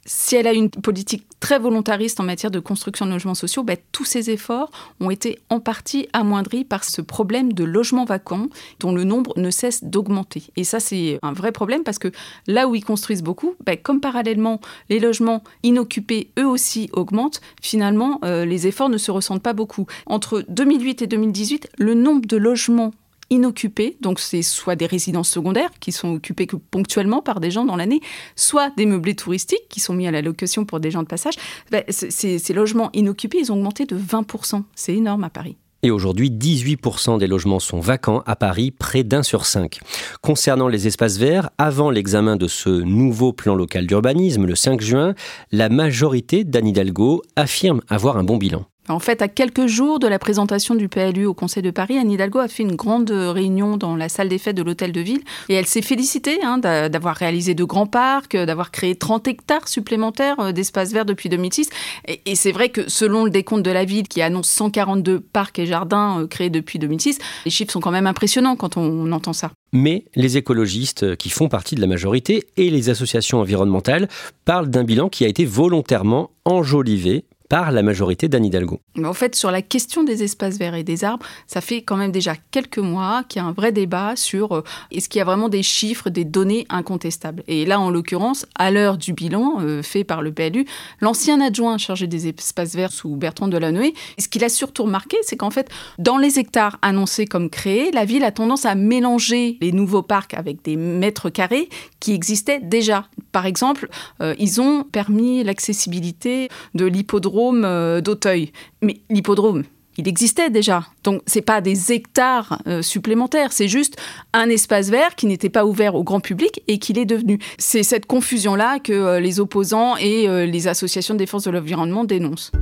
si 0.07 0.37
elle 0.37 0.47
a 0.47 0.53
une 0.53 0.71
politique 0.71 1.27
très 1.41 1.59
volontariste 1.59 2.21
en 2.21 2.25
matière 2.25 2.51
de 2.51 2.61
construction 2.61 3.07
de 3.07 3.11
logements 3.11 3.35
sociaux, 3.35 3.63
ben, 3.63 3.77
tous 3.93 4.05
ces 4.05 4.31
efforts 4.31 4.71
ont 5.01 5.11
été 5.11 5.39
en 5.49 5.61
partie 5.61 6.09
amoindris 6.13 6.65
par 6.65 6.85
ce 6.85 7.01
problème 7.01 7.53
de 7.53 7.65
logements 7.65 8.05
vacants 8.05 8.49
dont 8.79 8.93
le 8.93 9.05
nombre 9.05 9.33
ne 9.37 9.51
cesse 9.51 9.85
d'augmenter. 9.85 10.45
Et 10.57 10.65
ça, 10.65 10.81
c'est 10.81 11.19
un 11.23 11.33
vrai 11.33 11.53
problème 11.53 11.83
parce 11.83 11.99
que 11.99 12.13
là 12.47 12.69
où 12.69 12.75
ils 12.75 12.85
construisent 12.85 13.23
beaucoup, 13.23 13.55
ben, 13.65 13.77
comme 13.77 14.01
parallèlement 14.01 14.61
les 14.89 15.01
logements 15.01 15.43
inoccupés, 15.63 16.31
eux 16.39 16.47
aussi, 16.47 16.89
augmentent, 16.93 17.41
finalement, 17.63 18.21
euh, 18.25 18.45
les 18.45 18.67
efforts 18.67 18.89
ne 18.89 18.99
se 18.99 19.11
ressentent 19.11 19.43
pas 19.43 19.53
beaucoup. 19.53 19.87
Entre 20.07 20.45
2008 20.49 21.03
et 21.03 21.07
2018, 21.07 21.71
le 21.79 21.95
nombre 21.95 22.27
de 22.27 22.37
logements 22.37 22.93
inoccupés, 23.31 23.97
donc 24.01 24.21
c'est 24.21 24.43
soit 24.43 24.77
des 24.77 24.87
résidences 24.87 25.31
secondaires 25.31 25.71
qui 25.81 25.93
sont 25.93 26.15
occupées 26.15 26.47
que 26.47 26.57
ponctuellement 26.57 27.23
par 27.23 27.41
des 27.41 27.51
gens 27.51 27.65
dans 27.65 27.77
l'année, 27.77 28.01
soit 28.37 28.71
des 28.77 28.87
meublés 28.87 29.15
touristiques 29.15 29.69
qui 29.69 29.81
sont 29.81 29.95
mis 29.95 30.07
à 30.07 30.11
la 30.11 30.21
location 30.21 30.65
pour 30.65 30.81
des 30.81 30.91
gens 30.91 31.03
de 31.03 31.09
passage. 31.09 31.35
Ben, 31.71 31.85
ces, 31.89 32.53
logements 32.53 32.91
inoccupés, 32.93 33.39
ils 33.39 33.53
ont 33.53 33.57
augmenté 33.57 33.87
de 33.87 33.97
20%. 33.97 34.65
C'est 34.75 34.95
énorme 34.95 35.25
à 35.25 35.31
Paris. 35.31 35.57
Et 35.83 35.91
aujourd'hui, 35.91 36.31
18% 36.31 37.19
des 37.19 37.27
logements 37.27 37.59
sont 37.59 37.81
vacants 37.81 38.23
à 38.27 38.37
Paris, 38.37 38.71
près 38.71 39.03
d'un 39.03 39.23
sur 39.23 39.47
cinq. 39.47 39.81
Concernant 40.21 40.69
les 40.69 40.87
espaces 40.87 41.17
verts, 41.17 41.49
avant 41.57 41.91
l'examen 41.91 42.37
de 42.37 42.49
ce 42.49 42.69
nouveau 42.69 43.33
plan 43.33 43.55
local 43.55 43.87
d'urbanisme 43.87 44.45
le 44.45 44.55
5 44.55 44.81
juin, 44.83 45.15
la 45.53 45.71
majorité 45.71 46.45
d'Anne 46.45 46.67
Hidalgo 46.67 47.23
affirme 47.35 47.81
avoir 47.89 48.19
un 48.19 48.25
bon 48.25 48.37
bilan. 48.37 48.67
En 48.91 48.99
fait, 48.99 49.23
à 49.23 49.29
quelques 49.29 49.67
jours 49.67 50.01
de 50.01 50.09
la 50.09 50.19
présentation 50.19 50.75
du 50.75 50.89
PLU 50.89 51.25
au 51.25 51.35
Conseil 51.35 51.63
de 51.63 51.71
Paris, 51.71 51.97
Anne 51.97 52.11
Hidalgo 52.11 52.41
a 52.41 52.49
fait 52.49 52.65
une 52.65 52.75
grande 52.75 53.11
réunion 53.11 53.77
dans 53.77 53.95
la 53.95 54.09
salle 54.09 54.29
des 54.29 54.39
fêtes 54.39 54.57
de 54.57 54.63
l'Hôtel 54.63 54.91
de 54.91 55.01
Ville 55.01 55.23
et 55.49 55.55
elle 55.55 55.67
s'est 55.67 55.83
félicitée 55.83 56.41
hein, 56.43 56.59
d'avoir 56.59 57.15
réalisé 57.15 57.55
de 57.55 57.63
grands 57.65 57.87
parcs, 57.87 58.37
d'avoir 58.37 58.73
créé 58.73 58.97
30 58.97 59.29
hectares 59.29 59.69
supplémentaires 59.69 60.41
euh, 60.41 60.53
d'espaces 60.53 60.93
verts 60.93 61.05
depuis 61.05 61.29
2006. 61.29 61.71
Et, 62.09 62.21
et 62.27 62.35
c'est 62.35 62.53
vrai 62.53 62.71
que 62.71 62.89
selon 62.91 63.25
le 63.25 63.31
décompte 63.31 63.65
de 63.65 63.71
la 63.71 63.85
ville 63.85 64.09
qui 64.09 64.23
annonce 64.23 64.49
142 64.49 65.21
parcs 65.21 65.59
et 65.59 65.67
jardins 65.67 66.23
euh, 66.23 66.27
créés 66.27 66.51
depuis 66.51 66.79
2006, 66.79 67.19
les 67.45 67.51
chiffres 67.51 67.73
sont 67.73 67.81
quand 67.81 67.93
même 67.93 68.09
impressionnants 68.09 68.57
quand 68.57 68.77
on 68.77 69.13
entend 69.13 69.33
ça. 69.33 69.53
Mais 69.73 70.05
les 70.17 70.37
écologistes 70.37 71.17
qui 71.17 71.31
font 71.31 71.49
partie 71.49 71.77
de 71.77 71.81
la 71.81 71.87
majorité 71.87 72.45
et 72.57 72.71
les 72.71 72.91
associations 72.91 73.39
environnementales 73.39 74.09
parlent 74.45 74.69
d'un 74.69 74.83
bilan 74.83 75.09
qui 75.09 75.25
a 75.25 75.29
été 75.29 75.45
volontairement 75.45 76.31
enjolivé 76.45 77.25
par 77.51 77.73
la 77.73 77.83
majorité 77.83 78.29
d'Anne 78.29 78.47
Hidalgo. 78.47 78.81
En 79.05 79.13
fait, 79.13 79.35
sur 79.35 79.51
la 79.51 79.61
question 79.61 80.05
des 80.05 80.23
espaces 80.23 80.57
verts 80.57 80.77
et 80.77 80.85
des 80.85 81.03
arbres, 81.03 81.27
ça 81.49 81.61
fait 81.61 81.83
quand 81.83 81.97
même 81.97 82.13
déjà 82.13 82.35
quelques 82.53 82.79
mois 82.79 83.25
qu'il 83.29 83.43
y 83.43 83.45
a 83.45 83.49
un 83.49 83.53
vrai 83.53 83.73
débat 83.73 84.15
sur 84.15 84.53
euh, 84.53 84.65
est-ce 84.93 85.09
qu'il 85.09 85.19
y 85.19 85.23
a 85.23 85.25
vraiment 85.25 85.49
des 85.49 85.65
chiffres, 85.65 86.11
des 86.11 86.25
données 86.25 86.65
incontestables? 86.71 87.43
Et 87.49 87.67
là, 87.67 87.81
en 87.81 87.91
l'occurrence, 87.91 88.47
à 88.55 88.71
l'heure 88.71 88.97
du 88.97 89.13
bilan 89.13 89.57
euh, 89.61 89.83
fait 89.83 90.05
par 90.05 90.23
le 90.23 90.33
PLU, 90.33 90.65
l'ancien 91.01 91.41
adjoint 91.41 91.77
chargé 91.77 92.07
des 92.07 92.29
espaces 92.29 92.77
verts 92.77 92.93
sous 92.93 93.17
Bertrand 93.17 93.49
Delanoë, 93.49 93.95
ce 94.17 94.29
qu'il 94.29 94.45
a 94.45 94.49
surtout 94.49 94.85
remarqué, 94.85 95.17
c'est 95.23 95.37
qu'en 95.37 95.51
fait, 95.51 95.69
dans 95.99 96.19
les 96.19 96.39
hectares 96.39 96.79
annoncés 96.83 97.27
comme 97.27 97.51
créés, 97.51 97.91
la 97.91 98.05
ville 98.05 98.23
a 98.23 98.31
tendance 98.31 98.65
à 98.65 98.77
mélanger 98.77 99.59
les 99.61 99.73
nouveaux 99.73 100.03
parcs 100.03 100.35
avec 100.35 100.63
des 100.63 100.77
mètres 100.77 101.31
carrés 101.31 101.69
qui 101.99 102.13
existaient 102.13 102.61
déjà. 102.61 103.09
Par 103.33 103.47
exemple, 103.47 103.89
euh, 104.21 104.35
ils 104.39 104.61
ont 104.61 104.85
permis 104.85 105.43
l'accessibilité 105.45 106.49
de 106.75 106.85
l'hippodrome 106.87 107.65
euh, 107.65 108.01
d'Auteuil. 108.01 108.53
Mais 108.83 109.01
l'hippodrome, 109.09 109.65
il 109.97 110.09
existait 110.09 110.51
déjà. 110.51 110.87
Donc 111.05 111.23
c'est 111.27 111.43
pas 111.43 111.61
des 111.61 111.93
hectares 111.93 112.61
euh, 112.67 112.83
supplémentaires, 112.83 113.53
c'est 113.53 113.69
juste 113.69 113.97
un 114.33 114.49
espace 114.49 114.91
vert 114.91 115.15
qui 115.15 115.27
n'était 115.27 115.51
pas 115.51 115.65
ouvert 115.65 115.95
au 115.95 116.03
grand 116.03 116.21
public 116.21 116.63
et 116.69 116.79
qu'il 116.79 116.99
est 116.99 117.07
devenu. 117.07 117.39
C'est 117.59 117.83
cette 117.83 118.07
confusion 118.07 118.55
là 118.55 118.79
que 118.79 119.19
les 119.19 119.41
opposants 119.41 119.97
et 119.97 120.47
les 120.47 120.69
associations 120.69 121.15
de 121.15 121.19
défense 121.19 121.45
de 121.45 121.51
l'environnement 121.51 122.05
dénoncent. 122.05 122.53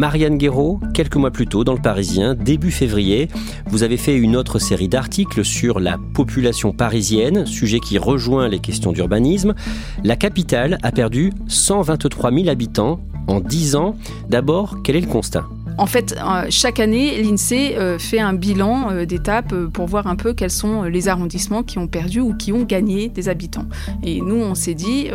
Marianne 0.00 0.38
Guéraud, 0.38 0.80
quelques 0.94 1.16
mois 1.16 1.30
plus 1.30 1.46
tôt 1.46 1.62
dans 1.62 1.74
le 1.74 1.78
Parisien, 1.82 2.34
début 2.34 2.70
février, 2.70 3.28
vous 3.66 3.82
avez 3.82 3.98
fait 3.98 4.16
une 4.16 4.34
autre 4.34 4.58
série 4.58 4.88
d'articles 4.88 5.44
sur 5.44 5.78
la 5.78 5.98
population 6.14 6.72
parisienne, 6.72 7.44
sujet 7.44 7.80
qui 7.80 7.98
rejoint 7.98 8.48
les 8.48 8.60
questions 8.60 8.92
d'urbanisme. 8.92 9.54
La 10.02 10.16
capitale 10.16 10.78
a 10.82 10.90
perdu 10.90 11.34
123 11.48 12.32
000 12.32 12.48
habitants 12.48 12.98
en 13.26 13.40
10 13.40 13.76
ans. 13.76 13.94
D'abord, 14.30 14.78
quel 14.82 14.96
est 14.96 15.02
le 15.02 15.06
constat? 15.06 15.44
En 15.80 15.86
fait, 15.86 16.14
euh, 16.18 16.46
chaque 16.50 16.78
année, 16.78 17.22
l'INSEE 17.22 17.76
euh, 17.76 17.98
fait 17.98 18.20
un 18.20 18.34
bilan 18.34 18.90
euh, 18.90 19.06
d'étapes 19.06 19.54
pour 19.72 19.86
voir 19.86 20.06
un 20.06 20.16
peu 20.16 20.34
quels 20.34 20.50
sont 20.50 20.82
les 20.82 21.08
arrondissements 21.08 21.62
qui 21.62 21.78
ont 21.78 21.86
perdu 21.86 22.20
ou 22.20 22.34
qui 22.34 22.52
ont 22.52 22.64
gagné 22.64 23.08
des 23.08 23.28
habitants. 23.30 23.66
Et 24.02 24.20
nous, 24.20 24.36
on 24.36 24.54
s'est 24.54 24.74
dit, 24.74 25.08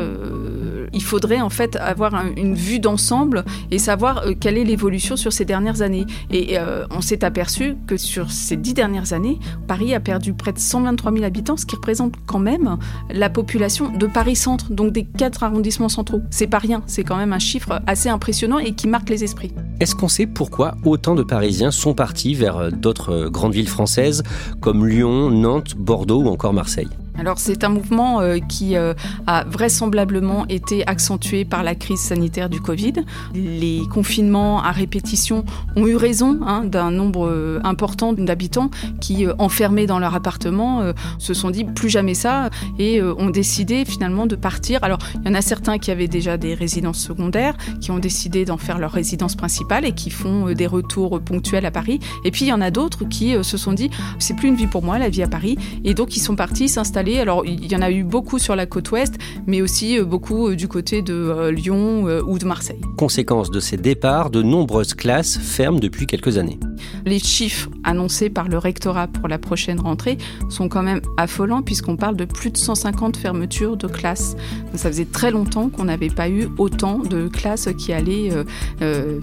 il 0.96 1.04
faudrait 1.04 1.42
en 1.42 1.50
fait 1.50 1.76
avoir 1.76 2.16
une 2.38 2.56
vue 2.56 2.80
d'ensemble 2.80 3.46
et 3.70 3.78
savoir 3.78 4.24
quelle 4.40 4.58
est 4.58 4.64
l'évolution 4.64 5.16
sur 5.16 5.32
ces 5.34 5.46
dernières 5.46 5.82
années. 5.82 6.06
Et 6.32 6.58
on 6.90 7.02
s'est 7.02 7.24
aperçu 7.24 7.76
que 7.88 7.98
sur 7.98 8.32
ces 8.32 8.56
dix 8.56 8.74
dernières 8.74 9.14
années, 9.14 9.40
Paris 9.68 9.94
a 9.94 10.00
perdu 10.00 10.34
près 10.34 10.54
de 10.54 10.60
123 10.60 11.12
000 11.12 11.24
habitants, 11.24 11.58
ce 11.58 11.66
qui 11.66 11.76
représente 11.76 12.16
quand 12.26 12.40
même 12.40 12.78
la 13.10 13.30
population 13.30 13.90
de 13.90 14.08
Paris-Centre, 14.08 14.72
donc 14.72 14.94
des 14.94 15.06
quatre 15.06 15.44
arrondissements 15.44 15.90
centraux. 15.90 16.22
C'est 16.32 16.48
pas 16.48 16.60
rien, 16.60 16.82
c'est 16.88 17.04
quand 17.04 17.18
même 17.18 17.34
un 17.34 17.40
chiffre 17.40 17.82
assez 17.88 18.10
impressionnant 18.10 18.60
et 18.60 18.74
qui 18.74 18.88
marque 18.88 19.10
les 19.10 19.24
esprits. 19.24 19.52
Est-ce 19.80 19.96
qu'on 19.96 20.08
sait 20.08 20.26
pourquoi 20.26 20.76
autant 20.86 21.16
de 21.16 21.24
Parisiens 21.24 21.72
sont 21.72 21.94
partis 21.94 22.34
vers 22.34 22.58
euh, 22.58 22.70
d'autres 22.70 23.12
euh, 23.12 23.30
grandes 23.30 23.54
villes 23.54 23.70
françaises 23.70 24.24
comme 24.62 24.88
Lyon, 24.88 25.30
Nantes, 25.30 25.76
Bordeaux 25.76 26.24
ou 26.24 26.28
encore 26.28 26.54
Marseille? 26.54 26.88
Alors 27.18 27.40
c'est 27.40 27.64
un 27.64 27.70
mouvement 27.70 28.20
euh, 28.20 28.38
qui 28.40 28.76
euh, 28.76 28.94
a 29.28 29.46
vraisemblablement 29.46 30.46
été 30.48 30.86
accentué 30.88 31.46
par 31.46 31.64
la 31.64 31.76
crise 31.76 32.00
sanitaire 32.00 32.50
du 32.50 32.60
Covid. 32.60 32.94
Les 33.34 33.82
confinements 33.92 34.62
à 34.62 34.72
répétition 34.72 35.46
ont 35.76 35.88
eu 35.88 35.96
raison 35.96 36.40
hein, 36.46 36.64
d'un 36.66 36.92
nombre 36.92 37.28
euh, 37.28 37.60
important 37.64 38.14
d'habitants 38.14 38.70
qui, 39.00 39.26
enfermés 39.40 39.86
dans 39.86 40.00
leur 40.00 40.16
appartement, 40.16 40.84
se 41.20 41.34
sont 41.34 41.50
dit 41.50 41.64
plus 41.64 41.90
jamais 41.90 42.14
ça 42.14 42.50
et 42.80 43.02
ont 43.02 43.30
décidé 43.30 43.86
finalement 43.86 44.26
de 44.26 44.36
partir. 44.36 44.84
Alors 44.84 45.00
il 45.16 45.28
y 45.28 45.32
en 45.32 45.36
a 45.36 45.42
certains 45.42 45.78
qui 45.78 45.92
avaient 45.92 46.08
déjà 46.08 46.38
des 46.38 46.54
résidences 46.54 47.00
secondaires, 47.00 47.56
qui 47.82 47.92
ont 47.92 48.00
décidé 48.00 48.46
d'en 48.46 48.58
faire 48.58 48.80
leur 48.80 48.92
résidence 48.92 49.36
principale 49.36 49.86
et 49.86 49.92
qui 49.92 50.10
font 50.10 50.52
des 50.54 50.68
retours 50.68 51.20
ponctuels 51.22 51.66
à 51.66 51.72
Paris. 51.72 52.00
Et 52.24 52.32
puis 52.32 52.46
il 52.46 52.48
y 52.50 52.54
en 52.54 52.62
a 52.62 52.72
d'autres 52.72 53.06
qui 53.06 53.36
se 53.44 53.58
sont 53.58 53.74
dit 53.74 53.90
c'est 54.20 54.36
plus 54.36 54.48
une 54.48 54.56
vie 54.56 54.68
pour 54.68 54.84
moi 54.84 54.98
la 55.00 55.10
vie 55.10 55.24
à 55.24 55.28
Paris 55.28 55.58
et 55.84 55.94
donc 55.94 56.16
ils 56.16 56.22
sont 56.22 56.36
partis 56.36 56.68
s'installer 56.68 57.05
alors, 57.14 57.46
il 57.46 57.72
y 57.72 57.76
en 57.76 57.82
a 57.82 57.92
eu 57.92 58.04
beaucoup 58.04 58.40
sur 58.40 58.56
la 58.56 58.66
côte 58.66 58.92
ouest, 58.92 59.16
mais 59.48 59.62
aussi 59.62 59.98
euh, 60.00 60.06
beaucoup 60.06 60.48
euh, 60.48 60.56
du 60.56 60.68
côté 60.68 61.02
de 61.02 61.14
euh, 61.14 61.52
Lyon 61.52 62.06
ou 62.28 62.40
de 62.40 62.46
Marseille. 62.46 62.82
Conséquence 62.98 63.52
de 63.52 63.60
ces 63.60 63.78
départs, 63.78 64.30
de 64.30 64.42
nombreuses 64.42 64.94
classes 64.94 65.38
ferment 65.38 65.80
depuis 65.80 66.08
quelques 66.08 66.38
années. 66.38 66.60
Les 67.06 67.20
chiffres 67.20 67.70
annoncés 67.84 68.30
par 68.30 68.48
le 68.48 68.58
rectorat 68.58 69.08
pour 69.08 69.28
la 69.28 69.38
prochaine 69.38 69.80
rentrée 69.80 70.18
sont 70.50 70.68
quand 70.70 70.84
même 70.84 71.02
affolants, 71.18 71.62
puisqu'on 71.62 71.96
parle 71.96 72.16
de 72.16 72.26
plus 72.26 72.52
de 72.52 72.58
150 72.58 73.18
fermetures 73.18 73.78
de 73.78 73.88
classes. 73.88 74.36
ça 74.74 74.90
faisait 74.90 75.06
très 75.06 75.32
longtemps 75.32 75.70
qu'on 75.70 75.86
n'avait 75.86 76.10
pas 76.10 76.30
eu 76.30 76.48
autant 76.58 77.00
de 77.00 77.28
classes 77.28 77.70
qui 77.78 77.94
allaient 77.94 78.32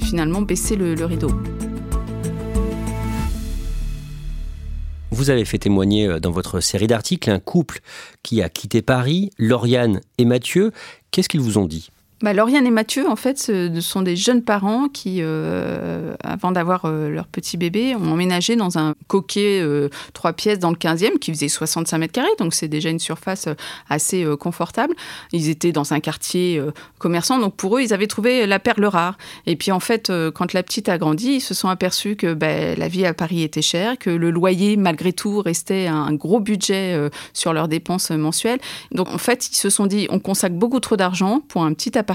finalement 0.00 0.42
baisser 0.42 0.76
le 0.76 1.04
rideau. 1.04 1.30
Vous 5.22 5.30
avez 5.30 5.44
fait 5.44 5.58
témoigner 5.58 6.08
euh, 6.08 6.18
dans 6.18 6.32
votre 6.32 6.58
série 6.58 6.88
d'articles 6.88 7.30
un 7.30 7.38
couple 7.38 7.78
qui 8.24 8.42
a 8.42 8.48
quitté 8.48 8.82
Paris, 8.82 9.30
Lauriane 9.38 10.00
et 10.18 10.24
Mathieu. 10.24 10.72
Qu'est-ce 11.12 11.28
qu'ils 11.28 11.40
vous 11.40 11.58
ont 11.58 11.66
dit? 11.66 11.90
Bah, 12.22 12.32
Lauriane 12.32 12.66
et 12.66 12.70
Mathieu, 12.70 13.08
en 13.08 13.16
fait, 13.16 13.36
ce 13.38 13.80
sont 13.80 14.02
des 14.02 14.14
jeunes 14.14 14.42
parents 14.42 14.88
qui, 14.88 15.18
euh, 15.20 16.14
avant 16.22 16.52
d'avoir 16.52 16.84
euh, 16.84 17.08
leur 17.08 17.26
petit 17.26 17.56
bébé, 17.56 17.96
ont 17.96 18.12
emménagé 18.12 18.54
dans 18.54 18.78
un 18.78 18.94
coquet 19.08 19.60
euh, 19.60 19.88
trois 20.12 20.32
pièces 20.32 20.60
dans 20.60 20.70
le 20.70 20.76
15e 20.76 21.18
qui 21.18 21.32
faisait 21.32 21.48
65 21.48 21.98
mètres 21.98 22.12
carrés, 22.12 22.28
donc 22.38 22.54
c'est 22.54 22.68
déjà 22.68 22.90
une 22.90 23.00
surface 23.00 23.48
assez 23.88 24.24
confortable. 24.38 24.94
Ils 25.32 25.48
étaient 25.48 25.72
dans 25.72 25.92
un 25.92 26.00
quartier 26.00 26.62
commerçant, 26.98 27.38
donc 27.38 27.56
pour 27.56 27.76
eux, 27.76 27.82
ils 27.82 27.92
avaient 27.92 28.06
trouvé 28.06 28.46
la 28.46 28.60
perle 28.60 28.84
rare. 28.84 29.18
Et 29.46 29.56
puis 29.56 29.72
en 29.72 29.80
fait, 29.80 30.12
quand 30.34 30.52
la 30.52 30.62
petite 30.62 30.88
a 30.88 30.98
grandi, 30.98 31.34
ils 31.34 31.40
se 31.40 31.54
sont 31.54 31.68
aperçus 31.68 32.16
que 32.16 32.34
bah, 32.34 32.74
la 32.76 32.88
vie 32.88 33.04
à 33.04 33.14
Paris 33.14 33.42
était 33.42 33.62
chère, 33.62 33.98
que 33.98 34.10
le 34.10 34.30
loyer, 34.30 34.76
malgré 34.76 35.12
tout, 35.12 35.40
restait 35.40 35.86
un 35.86 36.12
gros 36.12 36.40
budget 36.40 37.10
sur 37.32 37.52
leurs 37.52 37.68
dépenses 37.68 38.10
mensuelles. 38.10 38.60
Donc 38.92 39.08
en 39.08 39.18
fait, 39.18 39.48
ils 39.50 39.56
se 39.56 39.70
sont 39.70 39.86
dit, 39.86 40.06
on 40.10 40.20
consacre 40.20 40.54
beaucoup 40.54 40.80
trop 40.80 40.96
d'argent 40.96 41.40
pour 41.48 41.64
un 41.64 41.72
petit 41.72 41.98
appartement 41.98 42.11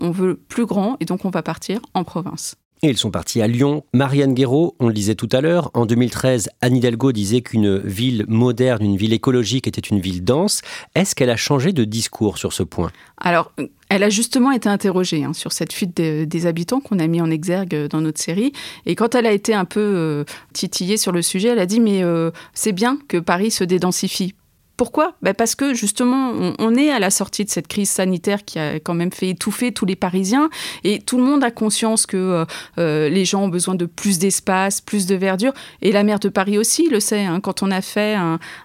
on 0.00 0.10
veut 0.10 0.36
plus 0.48 0.66
grand 0.66 0.96
et 1.00 1.04
donc 1.04 1.24
on 1.24 1.30
va 1.30 1.42
partir 1.42 1.80
en 1.94 2.04
province. 2.04 2.56
Et 2.82 2.90
ils 2.90 2.96
sont 2.96 3.10
partis 3.10 3.42
à 3.42 3.48
Lyon. 3.48 3.84
Marianne 3.92 4.34
Guéraud, 4.34 4.76
on 4.78 4.86
le 4.86 4.94
disait 4.94 5.16
tout 5.16 5.28
à 5.32 5.40
l'heure, 5.40 5.70
en 5.74 5.84
2013, 5.84 6.50
Anne 6.60 6.76
Hidalgo 6.76 7.10
disait 7.10 7.40
qu'une 7.40 7.78
ville 7.78 8.24
moderne, 8.28 8.84
une 8.84 8.96
ville 8.96 9.12
écologique 9.12 9.66
était 9.66 9.80
une 9.80 9.98
ville 9.98 10.22
dense. 10.22 10.62
Est-ce 10.94 11.16
qu'elle 11.16 11.30
a 11.30 11.36
changé 11.36 11.72
de 11.72 11.82
discours 11.82 12.38
sur 12.38 12.52
ce 12.52 12.62
point? 12.62 12.92
Alors, 13.16 13.52
elle 13.88 14.04
a 14.04 14.10
justement 14.10 14.52
été 14.52 14.68
interrogée 14.68 15.24
hein, 15.24 15.32
sur 15.32 15.50
cette 15.50 15.72
fuite 15.72 15.96
des 15.96 16.46
habitants 16.46 16.78
qu'on 16.80 17.00
a 17.00 17.06
mis 17.08 17.20
en 17.20 17.30
exergue 17.32 17.88
dans 17.88 18.00
notre 18.00 18.20
série. 18.20 18.52
Et 18.86 18.94
quand 18.94 19.16
elle 19.16 19.26
a 19.26 19.32
été 19.32 19.54
un 19.54 19.64
peu 19.64 19.80
euh, 19.80 20.24
titillée 20.52 20.98
sur 20.98 21.10
le 21.10 21.22
sujet, 21.22 21.48
elle 21.48 21.58
a 21.58 21.66
dit 21.66 21.80
Mais 21.80 22.04
euh, 22.04 22.30
c'est 22.54 22.72
bien 22.72 22.98
que 23.08 23.16
Paris 23.16 23.50
se 23.50 23.64
dédensifie. 23.64 24.34
Pourquoi? 24.78 25.14
Ben 25.22 25.34
Parce 25.34 25.56
que 25.56 25.74
justement, 25.74 26.32
on, 26.60 26.76
est 26.76 26.90
à 26.90 27.00
la 27.00 27.10
sortie 27.10 27.44
de 27.44 27.50
cette 27.50 27.66
crise 27.66 27.90
sanitaire 27.90 28.44
qui 28.44 28.60
a 28.60 28.74
quand 28.78 28.94
même 28.94 29.10
fait 29.10 29.30
étouffer 29.30 29.72
tous 29.72 29.84
les 29.84 29.96
Parisiens 29.96 30.50
et 30.84 31.00
tout 31.00 31.18
le 31.18 31.24
monde 31.24 31.42
a 31.42 31.50
conscience 31.50 32.06
que 32.06 32.16
euh, 32.16 32.44
euh, 32.78 33.08
les 33.08 33.24
gens 33.24 33.42
ont 33.42 33.48
besoin 33.48 33.74
de 33.74 33.86
plus 33.86 34.20
d'espace, 34.20 34.80
plus 34.80 35.06
de 35.06 35.16
verdure. 35.16 35.52
Et 35.82 35.90
la 35.90 36.04
maire 36.04 36.20
de 36.20 36.28
Paris 36.28 36.58
aussi 36.58 36.88
le 36.88 37.00
sait. 37.00 37.24
Hein. 37.24 37.40
quand 37.40 37.64
on 37.64 37.72
a 37.72 37.80
fait 37.80 38.16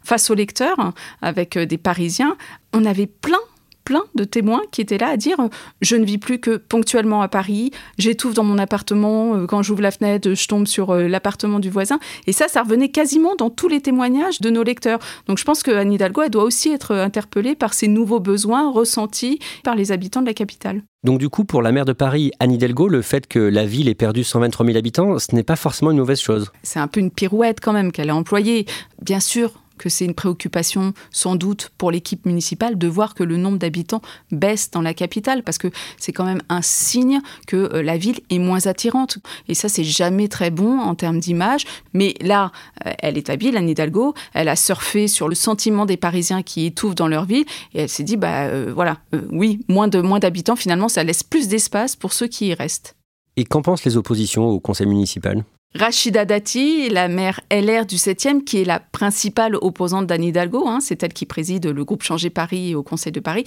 face 0.03 0.29
au 0.29 0.35
lecteur 0.35 0.93
avec 1.23 1.57
euh, 1.57 1.65
des 1.65 1.79
Parisiens, 1.79 2.37
on 2.73 2.85
avait 2.85 3.07
plein 3.07 3.39
plein 3.83 4.03
de 4.15 4.23
témoins 4.23 4.61
qui 4.71 4.81
étaient 4.81 4.97
là 4.97 5.09
à 5.09 5.17
dire 5.17 5.39
euh, 5.39 5.49
je 5.81 5.95
ne 5.95 6.05
vis 6.05 6.17
plus 6.17 6.39
que 6.39 6.57
ponctuellement 6.57 7.21
à 7.21 7.27
Paris, 7.27 7.71
j'étouffe 7.97 8.33
dans 8.33 8.43
mon 8.43 8.57
appartement, 8.57 9.35
euh, 9.35 9.45
quand 9.45 9.61
j'ouvre 9.63 9.81
la 9.81 9.91
fenêtre, 9.91 10.33
je 10.33 10.47
tombe 10.47 10.67
sur 10.67 10.91
euh, 10.91 11.07
l'appartement 11.07 11.59
du 11.59 11.69
voisin. 11.69 11.99
Et 12.27 12.33
ça, 12.33 12.47
ça 12.47 12.63
revenait 12.63 12.89
quasiment 12.89 13.35
dans 13.35 13.49
tous 13.49 13.67
les 13.67 13.81
témoignages 13.81 14.41
de 14.41 14.49
nos 14.49 14.63
lecteurs. 14.63 14.99
Donc 15.27 15.37
je 15.37 15.43
pense 15.43 15.63
que 15.63 15.71
Anne 15.71 15.91
Hidalgo, 15.91 16.21
elle 16.23 16.29
doit 16.29 16.43
aussi 16.43 16.69
être 16.69 16.93
interpellée 16.95 17.55
par 17.55 17.73
ces 17.73 17.87
nouveaux 17.87 18.19
besoins 18.19 18.71
ressentis 18.71 19.39
par 19.63 19.75
les 19.75 19.91
habitants 19.91 20.21
de 20.21 20.27
la 20.27 20.33
capitale. 20.33 20.83
Donc 21.03 21.19
du 21.19 21.27
coup, 21.27 21.43
pour 21.43 21.61
la 21.61 21.73
maire 21.73 21.85
de 21.85 21.91
Paris, 21.91 22.31
Anne 22.39 22.53
Hidalgo, 22.53 22.87
le 22.87 23.01
fait 23.01 23.27
que 23.27 23.39
la 23.39 23.65
ville 23.65 23.89
ait 23.89 23.95
perdu 23.95 24.23
123 24.23 24.65
000 24.65 24.77
habitants, 24.77 25.19
ce 25.19 25.35
n'est 25.35 25.43
pas 25.43 25.57
forcément 25.57 25.91
une 25.91 25.97
mauvaise 25.97 26.21
chose. 26.21 26.51
C'est 26.63 26.79
un 26.79 26.87
peu 26.87 27.01
une 27.01 27.11
pirouette 27.11 27.59
quand 27.59 27.73
même 27.73 27.91
qu'elle 27.91 28.09
a 28.09 28.15
employée. 28.15 28.65
Bien 29.01 29.19
sûr, 29.19 29.51
que 29.77 29.89
c'est 29.89 30.05
une 30.05 30.13
préoccupation 30.13 30.93
sans 31.11 31.35
doute 31.35 31.71
pour 31.77 31.91
l'équipe 31.91 32.25
municipale 32.25 32.77
de 32.77 32.87
voir 32.87 33.13
que 33.13 33.23
le 33.23 33.37
nombre 33.37 33.57
d'habitants 33.57 34.01
baisse 34.31 34.71
dans 34.71 34.81
la 34.81 34.93
capitale, 34.93 35.43
parce 35.43 35.57
que 35.57 35.69
c'est 35.97 36.11
quand 36.11 36.25
même 36.25 36.41
un 36.49 36.61
signe 36.61 37.21
que 37.47 37.73
euh, 37.73 37.81
la 37.81 37.97
ville 37.97 38.19
est 38.29 38.39
moins 38.39 38.67
attirante. 38.67 39.17
Et 39.47 39.53
ça, 39.53 39.69
c'est 39.69 39.83
jamais 39.83 40.27
très 40.27 40.51
bon 40.51 40.79
en 40.79 40.95
termes 40.95 41.19
d'image. 41.19 41.65
Mais 41.93 42.15
là, 42.21 42.51
euh, 42.85 42.91
elle 42.99 43.17
est 43.17 43.29
habile, 43.29 43.57
Anne 43.57 43.69
Hidalgo, 43.69 44.13
elle 44.33 44.49
a 44.49 44.55
surfé 44.55 45.07
sur 45.07 45.27
le 45.27 45.35
sentiment 45.35 45.85
des 45.85 45.97
Parisiens 45.97 46.43
qui 46.43 46.65
étouffent 46.65 46.95
dans 46.95 47.07
leur 47.07 47.25
ville, 47.25 47.45
et 47.73 47.81
elle 47.81 47.89
s'est 47.89 48.03
dit, 48.03 48.17
bah 48.17 48.45
euh, 48.45 48.71
voilà, 48.73 48.97
oui, 49.31 49.59
moins 49.67 49.87
de 49.87 50.01
moins 50.01 50.19
d'habitants, 50.19 50.55
finalement, 50.55 50.89
ça 50.89 51.03
laisse 51.03 51.23
plus 51.23 51.47
d'espace 51.47 51.95
pour 51.95 52.13
ceux 52.13 52.27
qui 52.27 52.47
y 52.47 52.53
restent. 52.53 52.95
Et 53.35 53.45
qu'en 53.45 53.61
pensent 53.61 53.83
les 53.83 53.97
oppositions 53.97 54.47
au 54.47 54.59
conseil 54.59 54.87
municipal? 54.87 55.43
Rachida 55.75 56.23
Dati, 56.23 56.89
la 56.89 57.07
maire 57.07 57.41
LR 57.51 57.87
du 57.87 57.95
7e, 57.95 58.43
qui 58.43 58.61
est 58.61 58.65
la 58.65 58.79
principale 58.79 59.55
opposante 59.55 60.05
d'Anne 60.05 60.23
Hidalgo, 60.23 60.67
hein, 60.67 60.79
c'est 60.79 61.01
elle 61.01 61.13
qui 61.13 61.25
préside 61.25 61.65
le 61.65 61.83
groupe 61.83 62.03
Changer 62.03 62.29
Paris 62.29 62.75
au 62.75 62.83
Conseil 62.83 63.11
de 63.11 63.19
Paris, 63.19 63.45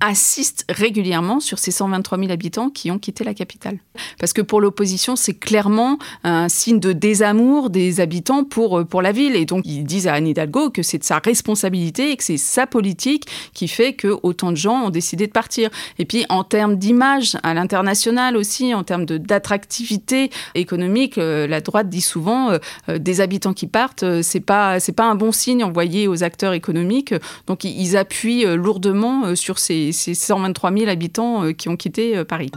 assiste 0.00 0.64
régulièrement 0.68 1.40
sur 1.40 1.58
ces 1.58 1.70
123 1.70 2.18
000 2.18 2.30
habitants 2.30 2.70
qui 2.70 2.90
ont 2.90 2.98
quitté 2.98 3.24
la 3.24 3.34
capitale. 3.34 3.78
Parce 4.18 4.32
que 4.32 4.42
pour 4.42 4.60
l'opposition, 4.60 5.16
c'est 5.16 5.34
clairement 5.34 5.98
un 6.24 6.48
signe 6.48 6.80
de 6.80 6.92
désamour 6.92 7.70
des 7.70 8.00
habitants 8.00 8.44
pour, 8.44 8.80
euh, 8.80 8.84
pour 8.84 9.02
la 9.02 9.12
ville. 9.12 9.36
Et 9.36 9.44
donc, 9.44 9.64
ils 9.66 9.84
disent 9.84 10.06
à 10.06 10.14
Anne 10.14 10.26
Hidalgo 10.26 10.70
que 10.70 10.82
c'est 10.82 10.98
de 10.98 11.04
sa 11.04 11.18
responsabilité 11.18 12.10
et 12.10 12.16
que 12.16 12.24
c'est 12.24 12.36
sa 12.36 12.66
politique 12.66 13.26
qui 13.54 13.68
fait 13.68 13.94
que 13.94 14.16
autant 14.22 14.50
de 14.50 14.56
gens 14.56 14.86
ont 14.86 14.90
décidé 14.90 15.26
de 15.26 15.32
partir. 15.32 15.70
Et 15.98 16.04
puis, 16.04 16.24
en 16.28 16.44
termes 16.44 16.76
d'image 16.76 17.36
à 17.42 17.54
l'international 17.54 18.36
aussi, 18.36 18.74
en 18.74 18.84
termes 18.84 19.06
d'attractivité 19.06 20.30
économique, 20.54 21.18
euh, 21.18 21.46
la 21.46 21.60
droite 21.60 21.88
dit 21.88 22.00
souvent 22.00 22.50
euh, 22.50 22.98
des 22.98 23.20
habitants 23.20 23.54
qui 23.54 23.66
partent, 23.66 24.04
c'est 24.22 24.40
pas, 24.40 24.78
pas 24.96 25.04
un 25.04 25.14
bon 25.14 25.32
signe 25.32 25.64
envoyé 25.64 26.08
aux 26.08 26.22
acteurs 26.22 26.52
économiques. 26.52 27.14
Donc, 27.46 27.64
ils 27.64 27.96
appuient 27.96 28.44
lourdement 28.56 29.34
sur 29.34 29.58
ces 29.58 29.85
ces, 29.92 30.14
123 30.14 30.72
000 30.72 30.88
habitants 30.88 31.44
euh, 31.44 31.52
qui 31.52 31.68
ont 31.68 31.76
quitté 31.76 32.16
euh, 32.16 32.24
Paris. 32.24 32.50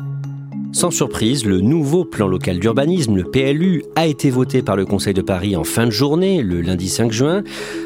Sans 0.71 0.91
surprise, 0.91 1.45
le 1.45 1.61
nouveau 1.61 2.05
plan 2.05 2.27
local 2.27 2.59
d'urbanisme, 2.59 3.15
le 3.15 3.23
PLU, 3.23 3.83
a 3.95 4.05
été 4.05 4.29
voté 4.29 4.61
par 4.61 4.75
le 4.75 4.85
Conseil 4.85 5.15
de 5.15 5.23
Paris 5.23 5.55
en 5.55 5.63
fin 5.63 5.85
de 5.85 5.91
journée, 5.91 6.43
le 6.43 6.61
lundi 6.61 6.89
5 6.89 7.11
juin. 7.11 7.43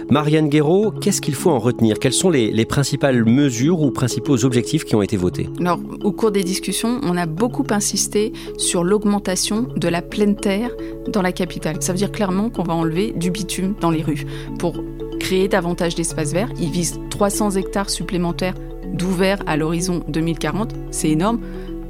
Marianne 0.10 0.50
Guéraud, 0.50 0.92
qu'est-ce 0.92 1.22
qu'il 1.22 1.34
faut 1.34 1.50
en 1.50 1.60
retenir? 1.60 1.98
Quelles 1.98 2.12
sont 2.12 2.30
les, 2.30 2.52
les, 2.52 2.66
principales 2.66 3.24
mesures 3.24 3.82
ou 3.82 3.92
principaux 3.92 4.44
objectifs 4.44 4.84
qui 4.84 4.96
ont 4.96 5.02
été 5.02 5.16
votés? 5.16 5.50
Alors, 5.62 5.80
au 6.04 6.12
cours 6.12 6.32
des 6.32 6.44
discussions, 6.44 7.00
on 7.04 7.16
a 7.16 7.26
beaucoup 7.26 7.66
insisté 7.70 8.34
sur 8.58 8.84
l'augmentation 8.84 9.66
de 9.78 9.88
la 9.88 10.02
pleine 10.02 10.36
terre 10.36 10.72
dans 11.08 11.22
la 11.22 11.32
capitale. 11.32 11.78
Ça 11.80 11.94
veut 11.94 11.98
dire 12.00 12.12
clairement 12.12 12.50
qu'on 12.50 12.64
va 12.64 12.74
enlever 12.74 13.14
du 13.16 13.32
bitume 13.32 13.76
dans 13.80 13.92
les 13.92 14.04
rues 14.04 14.26
pour 14.60 14.84
créer 15.22 15.48
davantage 15.48 15.96
d'espaces 15.96 16.34
verts. 16.34 16.52
Ils 16.60 16.70
visent 16.70 17.00
300 17.10 17.52
hectares 17.52 17.90
supplémentaires 17.90 18.56
d'ouvert 18.94 19.40
à 19.46 19.58
l'horizon 19.58 20.04
2040. 20.08 20.74
C'est 20.92 21.10
énorme. 21.10 21.40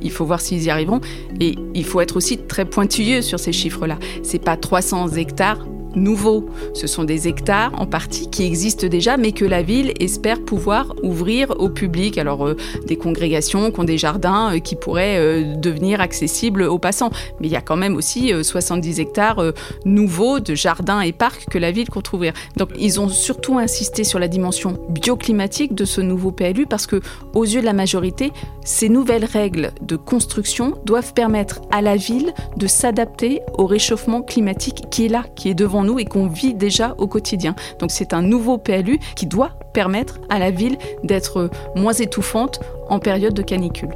Il 0.01 0.11
faut 0.11 0.25
voir 0.25 0.41
s'ils 0.41 0.63
y 0.63 0.69
arriveront. 0.69 1.01
Et 1.39 1.55
il 1.73 1.85
faut 1.85 2.01
être 2.01 2.17
aussi 2.17 2.37
très 2.37 2.65
pointilleux 2.65 3.21
sur 3.21 3.39
ces 3.39 3.51
chiffres-là. 3.51 3.97
C'est 4.23 4.43
pas 4.43 4.57
300 4.57 5.09
hectares 5.09 5.65
nouveaux. 5.95 6.45
Ce 6.73 6.87
sont 6.87 7.03
des 7.03 7.27
hectares 7.27 7.71
en 7.79 7.85
partie 7.85 8.29
qui 8.29 8.43
existent 8.45 8.87
déjà, 8.87 9.17
mais 9.17 9.31
que 9.31 9.45
la 9.45 9.61
ville 9.61 9.93
espère 9.99 10.41
pouvoir 10.41 10.93
ouvrir 11.03 11.53
au 11.59 11.69
public. 11.69 12.17
Alors 12.17 12.47
euh, 12.47 12.55
des 12.87 12.95
congrégations 12.95 13.71
qui 13.71 13.79
ont 13.79 13.83
des 13.83 13.97
jardins 13.97 14.55
euh, 14.55 14.59
qui 14.59 14.75
pourraient 14.75 15.17
euh, 15.17 15.55
devenir 15.55 16.01
accessibles 16.01 16.63
aux 16.63 16.79
passants. 16.79 17.11
Mais 17.39 17.47
il 17.47 17.51
y 17.51 17.55
a 17.55 17.61
quand 17.61 17.77
même 17.77 17.95
aussi 17.95 18.31
70 18.43 18.99
hectares 18.99 19.41
nouveaux 19.85 20.39
de 20.39 20.55
jardins 20.55 21.01
et 21.01 21.11
parcs 21.11 21.45
que 21.49 21.57
la 21.57 21.71
ville 21.71 21.89
compte 21.89 22.11
ouvrir. 22.13 22.33
Donc 22.57 22.69
ils 22.77 22.99
ont 22.99 23.09
surtout 23.09 23.57
insisté 23.57 24.03
sur 24.03 24.19
la 24.19 24.27
dimension 24.27 24.77
bioclimatique 24.89 25.75
de 25.75 25.85
ce 25.85 26.01
nouveau 26.01 26.31
PLU 26.31 26.65
parce 26.65 26.87
que 26.87 27.01
aux 27.33 27.43
yeux 27.43 27.61
de 27.61 27.65
la 27.65 27.73
majorité, 27.73 28.31
ces 28.65 28.89
nouvelles 28.89 29.25
règles 29.25 29.71
de 29.81 29.95
construction 29.95 30.75
doivent 30.85 31.13
permettre 31.13 31.61
à 31.71 31.81
la 31.81 31.95
ville 31.95 32.33
de 32.57 32.67
s'adapter 32.67 33.41
au 33.57 33.65
réchauffement 33.65 34.21
climatique 34.21 34.83
qui 34.89 35.05
est 35.05 35.09
là, 35.09 35.23
qui 35.35 35.49
est 35.49 35.53
devant 35.53 35.82
nous 35.83 35.99
et 35.99 36.05
qu'on 36.05 36.27
vit 36.27 36.53
déjà 36.53 36.95
au 36.97 37.07
quotidien. 37.07 37.55
Donc 37.79 37.91
c'est 37.91 38.13
un 38.13 38.21
nouveau 38.21 38.57
PLU 38.57 38.99
qui 39.15 39.25
doit 39.25 39.51
permettre 39.73 40.19
à 40.29 40.39
la 40.39 40.51
ville 40.51 40.77
d'être 41.03 41.49
moins 41.75 41.93
étouffante 41.93 42.59
en 42.89 42.99
période 42.99 43.33
de 43.33 43.41
canicule. 43.41 43.95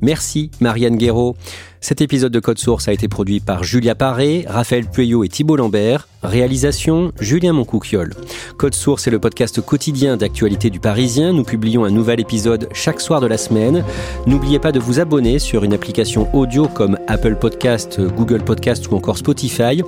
Merci 0.00 0.50
Marianne 0.60 0.96
Guéraud. 0.96 1.36
Cet 1.80 2.00
épisode 2.00 2.32
de 2.32 2.40
Code 2.40 2.58
Source 2.58 2.88
a 2.88 2.92
été 2.92 3.06
produit 3.06 3.38
par 3.38 3.62
Julia 3.62 3.94
Paré, 3.94 4.44
Raphaël 4.48 4.86
Pueyo 4.86 5.22
et 5.22 5.28
Thibault 5.28 5.56
Lambert. 5.56 6.08
Réalisation 6.24 7.12
Julien 7.20 7.52
Moncouquiole. 7.52 8.14
Code 8.56 8.74
Source 8.74 9.06
est 9.06 9.12
le 9.12 9.20
podcast 9.20 9.60
quotidien 9.60 10.16
d'actualité 10.16 10.70
du 10.70 10.80
Parisien. 10.80 11.32
Nous 11.32 11.44
publions 11.44 11.84
un 11.84 11.90
nouvel 11.90 12.18
épisode 12.18 12.68
chaque 12.72 13.00
soir 13.00 13.20
de 13.20 13.28
la 13.28 13.38
semaine. 13.38 13.84
N'oubliez 14.26 14.58
pas 14.58 14.72
de 14.72 14.80
vous 14.80 14.98
abonner 14.98 15.38
sur 15.38 15.62
une 15.62 15.72
application 15.72 16.34
audio 16.34 16.66
comme 16.66 16.98
Apple 17.06 17.36
Podcast, 17.36 18.00
Google 18.00 18.42
Podcast 18.42 18.90
ou 18.90 18.96
encore 18.96 19.18
Spotify 19.18 19.82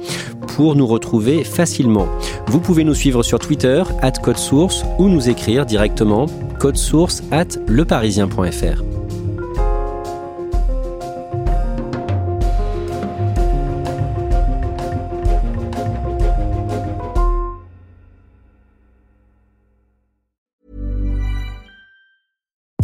pour 0.54 0.76
nous 0.76 0.86
retrouver 0.86 1.42
facilement. 1.42 2.06
Vous 2.46 2.60
pouvez 2.60 2.84
nous 2.84 2.94
suivre 2.94 3.24
sur 3.24 3.40
Twitter, 3.40 3.82
at 4.00 4.12
Code 4.12 4.38
Source, 4.38 4.84
ou 4.98 5.08
nous 5.08 5.28
écrire 5.28 5.66
directement 5.66 6.26
source 6.76 7.22
at 7.30 7.58
leparisien.fr. 7.66 8.99